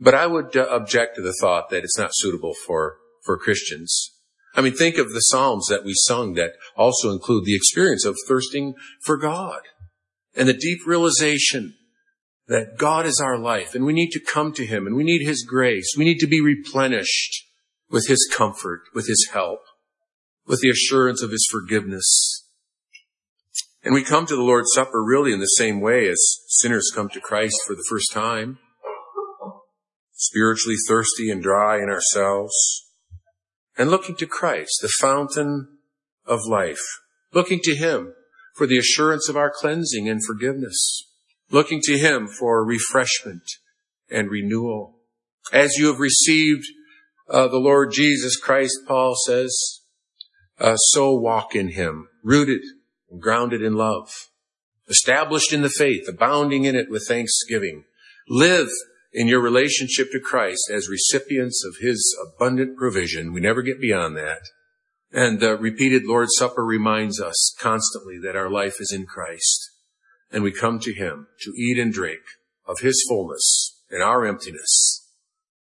But 0.00 0.14
I 0.14 0.26
would 0.26 0.56
uh, 0.56 0.66
object 0.70 1.16
to 1.16 1.22
the 1.22 1.36
thought 1.38 1.68
that 1.68 1.84
it's 1.84 1.98
not 1.98 2.12
suitable 2.14 2.54
for, 2.54 2.96
for 3.26 3.36
Christians. 3.36 4.10
I 4.54 4.62
mean, 4.62 4.72
think 4.72 4.96
of 4.96 5.12
the 5.12 5.20
Psalms 5.20 5.66
that 5.68 5.84
we 5.84 5.92
sung 5.94 6.32
that 6.34 6.52
also 6.78 7.10
include 7.10 7.44
the 7.44 7.54
experience 7.54 8.06
of 8.06 8.16
thirsting 8.26 8.72
for 9.02 9.18
God 9.18 9.60
and 10.34 10.48
the 10.48 10.54
deep 10.54 10.86
realization 10.86 11.74
that 12.48 12.78
God 12.78 13.04
is 13.04 13.20
our 13.22 13.36
life 13.36 13.74
and 13.74 13.84
we 13.84 13.92
need 13.92 14.12
to 14.12 14.24
come 14.32 14.54
to 14.54 14.64
Him 14.64 14.86
and 14.86 14.96
we 14.96 15.04
need 15.04 15.22
His 15.22 15.44
grace. 15.46 15.94
We 15.94 16.06
need 16.06 16.20
to 16.20 16.26
be 16.26 16.40
replenished 16.40 17.44
with 17.90 18.06
His 18.08 18.26
comfort, 18.34 18.80
with 18.94 19.08
His 19.08 19.28
help, 19.34 19.60
with 20.46 20.60
the 20.62 20.70
assurance 20.70 21.22
of 21.22 21.32
His 21.32 21.46
forgiveness 21.52 22.35
and 23.86 23.94
we 23.94 24.02
come 24.02 24.26
to 24.26 24.34
the 24.34 24.42
Lord's 24.42 24.72
Supper 24.74 25.00
really 25.00 25.32
in 25.32 25.38
the 25.38 25.46
same 25.46 25.80
way 25.80 26.08
as 26.08 26.18
sinners 26.48 26.90
come 26.92 27.08
to 27.10 27.20
Christ 27.20 27.54
for 27.64 27.76
the 27.76 27.86
first 27.88 28.10
time. 28.12 28.58
Spiritually 30.12 30.74
thirsty 30.88 31.30
and 31.30 31.40
dry 31.40 31.76
in 31.76 31.88
ourselves. 31.88 32.52
And 33.78 33.88
looking 33.88 34.16
to 34.16 34.26
Christ, 34.26 34.80
the 34.82 34.90
fountain 35.00 35.68
of 36.26 36.40
life. 36.48 36.82
Looking 37.32 37.60
to 37.62 37.76
Him 37.76 38.12
for 38.56 38.66
the 38.66 38.76
assurance 38.76 39.28
of 39.28 39.36
our 39.36 39.52
cleansing 39.54 40.08
and 40.08 40.20
forgiveness. 40.26 41.06
Looking 41.52 41.80
to 41.84 41.96
Him 41.96 42.26
for 42.26 42.66
refreshment 42.66 43.48
and 44.10 44.32
renewal. 44.32 44.98
As 45.52 45.76
you 45.76 45.86
have 45.92 46.00
received 46.00 46.64
uh, 47.30 47.46
the 47.46 47.58
Lord 47.58 47.92
Jesus 47.92 48.36
Christ, 48.36 48.80
Paul 48.88 49.14
says, 49.14 49.56
uh, 50.58 50.74
so 50.74 51.14
walk 51.14 51.54
in 51.54 51.68
Him, 51.68 52.08
rooted 52.24 52.62
grounded 53.18 53.62
in 53.62 53.74
love, 53.74 54.10
established 54.88 55.52
in 55.52 55.62
the 55.62 55.70
faith, 55.70 56.08
abounding 56.08 56.64
in 56.64 56.74
it 56.74 56.90
with 56.90 57.06
thanksgiving. 57.06 57.84
Live 58.28 58.68
in 59.12 59.28
your 59.28 59.40
relationship 59.40 60.10
to 60.12 60.20
Christ 60.20 60.70
as 60.72 60.88
recipients 60.88 61.64
of 61.64 61.76
His 61.80 62.16
abundant 62.26 62.76
provision. 62.76 63.32
We 63.32 63.40
never 63.40 63.62
get 63.62 63.80
beyond 63.80 64.16
that. 64.16 64.42
And 65.12 65.40
the 65.40 65.56
repeated 65.56 66.04
Lord's 66.04 66.36
Supper 66.36 66.64
reminds 66.64 67.20
us 67.20 67.54
constantly 67.58 68.18
that 68.22 68.36
our 68.36 68.50
life 68.50 68.76
is 68.80 68.92
in 68.92 69.06
Christ. 69.06 69.70
And 70.30 70.42
we 70.42 70.52
come 70.52 70.80
to 70.80 70.92
Him 70.92 71.28
to 71.42 71.52
eat 71.56 71.78
and 71.78 71.92
drink 71.92 72.20
of 72.66 72.80
His 72.80 73.04
fullness 73.08 73.80
and 73.90 74.02
our 74.02 74.26
emptiness. 74.26 75.06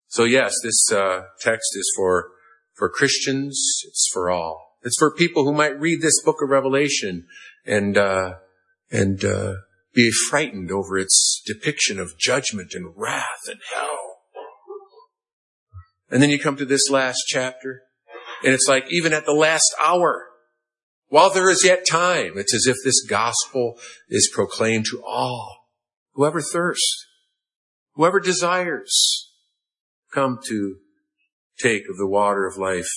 So 0.08 0.24
yes, 0.24 0.54
this 0.63 0.92
uh, 0.92 1.24
text 1.42 1.76
is 1.76 1.92
for, 1.96 2.30
for 2.74 2.90
Christians. 2.90 3.84
It's 3.86 4.10
for 4.12 4.32
all. 4.32 4.67
It's 4.88 4.97
for 4.97 5.13
people 5.13 5.43
who 5.43 5.52
might 5.52 5.78
read 5.78 6.02
this 6.02 6.23
book 6.23 6.38
of 6.41 6.47
Revelation 6.47 7.28
and 7.65 7.97
uh, 7.97 8.36
and 8.89 9.21
uh, 9.21 9.56
be 9.93 10.10
frightened 10.30 10.71
over 10.71 10.97
its 10.97 11.43
depiction 11.45 12.00
of 12.00 12.17
judgment 12.17 12.71
and 12.73 12.93
wrath 12.95 13.50
and 13.50 13.60
hell. 13.69 14.21
And 16.10 16.23
then 16.23 16.30
you 16.30 16.39
come 16.39 16.56
to 16.56 16.63
this 16.63 16.89
last 16.89 17.19
chapter, 17.28 17.82
and 18.45 18.54
it's 18.54 18.69
like 18.69 18.86
even 18.89 19.12
at 19.12 19.26
the 19.26 19.34
last 19.34 19.76
hour, 19.84 20.28
while 21.10 21.34
there 21.34 21.50
is 21.50 21.65
yet 21.65 21.86
time, 21.86 22.38
it's 22.38 22.56
as 22.56 22.65
if 22.65 22.78
this 22.86 23.06
gospel 23.06 23.78
is 24.08 24.32
proclaimed 24.34 24.86
to 24.91 25.04
all. 25.06 25.65
Whoever 26.13 26.39
thirsts, 26.39 27.06
whoever 27.95 28.21
desires, 28.21 29.34
come 30.13 30.39
to 30.47 30.78
take 31.60 31.89
of 31.89 31.97
the 31.97 32.08
water 32.08 32.47
of 32.47 32.56
life 32.56 32.88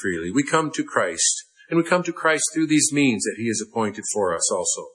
freely. 0.00 0.30
We 0.30 0.42
come 0.42 0.70
to 0.72 0.84
Christ, 0.84 1.44
and 1.68 1.76
we 1.76 1.84
come 1.84 2.02
to 2.04 2.12
Christ 2.12 2.44
through 2.52 2.68
these 2.68 2.92
means 2.92 3.22
that 3.24 3.36
He 3.38 3.48
has 3.48 3.60
appointed 3.60 4.04
for 4.12 4.34
us 4.34 4.50
also. 4.52 4.88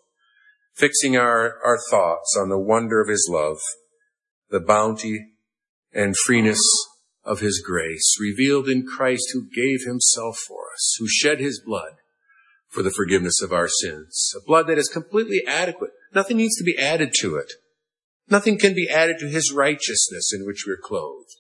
Fixing 0.74 1.16
our, 1.16 1.60
our 1.64 1.78
thoughts 1.90 2.38
on 2.40 2.50
the 2.50 2.60
wonder 2.60 3.02
of 3.02 3.08
His 3.08 3.28
love, 3.32 3.60
the 4.50 4.60
bounty 4.60 5.34
and 5.94 6.16
freeness 6.26 6.62
of 7.24 7.40
His 7.40 7.64
grace 7.66 8.16
revealed 8.20 8.68
in 8.68 8.86
Christ 8.86 9.32
who 9.34 9.48
gave 9.50 9.86
Himself 9.86 10.38
for 10.38 10.66
us, 10.74 10.96
who 11.00 11.08
shed 11.08 11.40
His 11.40 11.62
blood 11.66 11.94
for 12.76 12.84
the 12.84 12.92
forgiveness 12.92 13.42
of 13.42 13.54
our 13.54 13.70
sins. 13.70 14.34
A 14.36 14.46
blood 14.46 14.68
that 14.68 14.78
is 14.78 14.90
completely 14.90 15.42
adequate. 15.48 15.92
Nothing 16.14 16.38
needs 16.38 16.58
to 16.58 16.64
be 16.64 16.78
added 16.78 17.14
to 17.22 17.38
it. 17.38 17.54
Nothing 18.30 18.58
can 18.58 18.74
be 18.74 18.90
added 18.90 19.18
to 19.20 19.30
his 19.30 19.54
righteousness 19.54 20.34
in 20.34 20.46
which 20.46 20.66
we're 20.68 20.78
clothed. 20.82 21.36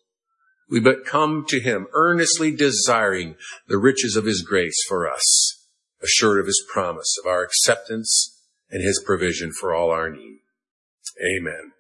We 0.69 0.79
but 0.79 1.05
come 1.05 1.45
to 1.49 1.59
him 1.59 1.87
earnestly 1.93 2.51
desiring 2.55 3.35
the 3.67 3.77
riches 3.77 4.15
of 4.15 4.25
his 4.25 4.41
grace 4.41 4.77
for 4.87 5.09
us, 5.09 5.67
assured 6.01 6.39
of 6.39 6.47
his 6.47 6.63
promise 6.71 7.15
of 7.23 7.29
our 7.29 7.43
acceptance 7.43 8.41
and 8.69 8.83
his 8.83 9.01
provision 9.05 9.51
for 9.59 9.75
all 9.75 9.91
our 9.91 10.09
need. 10.09 10.39
Amen. 11.37 11.71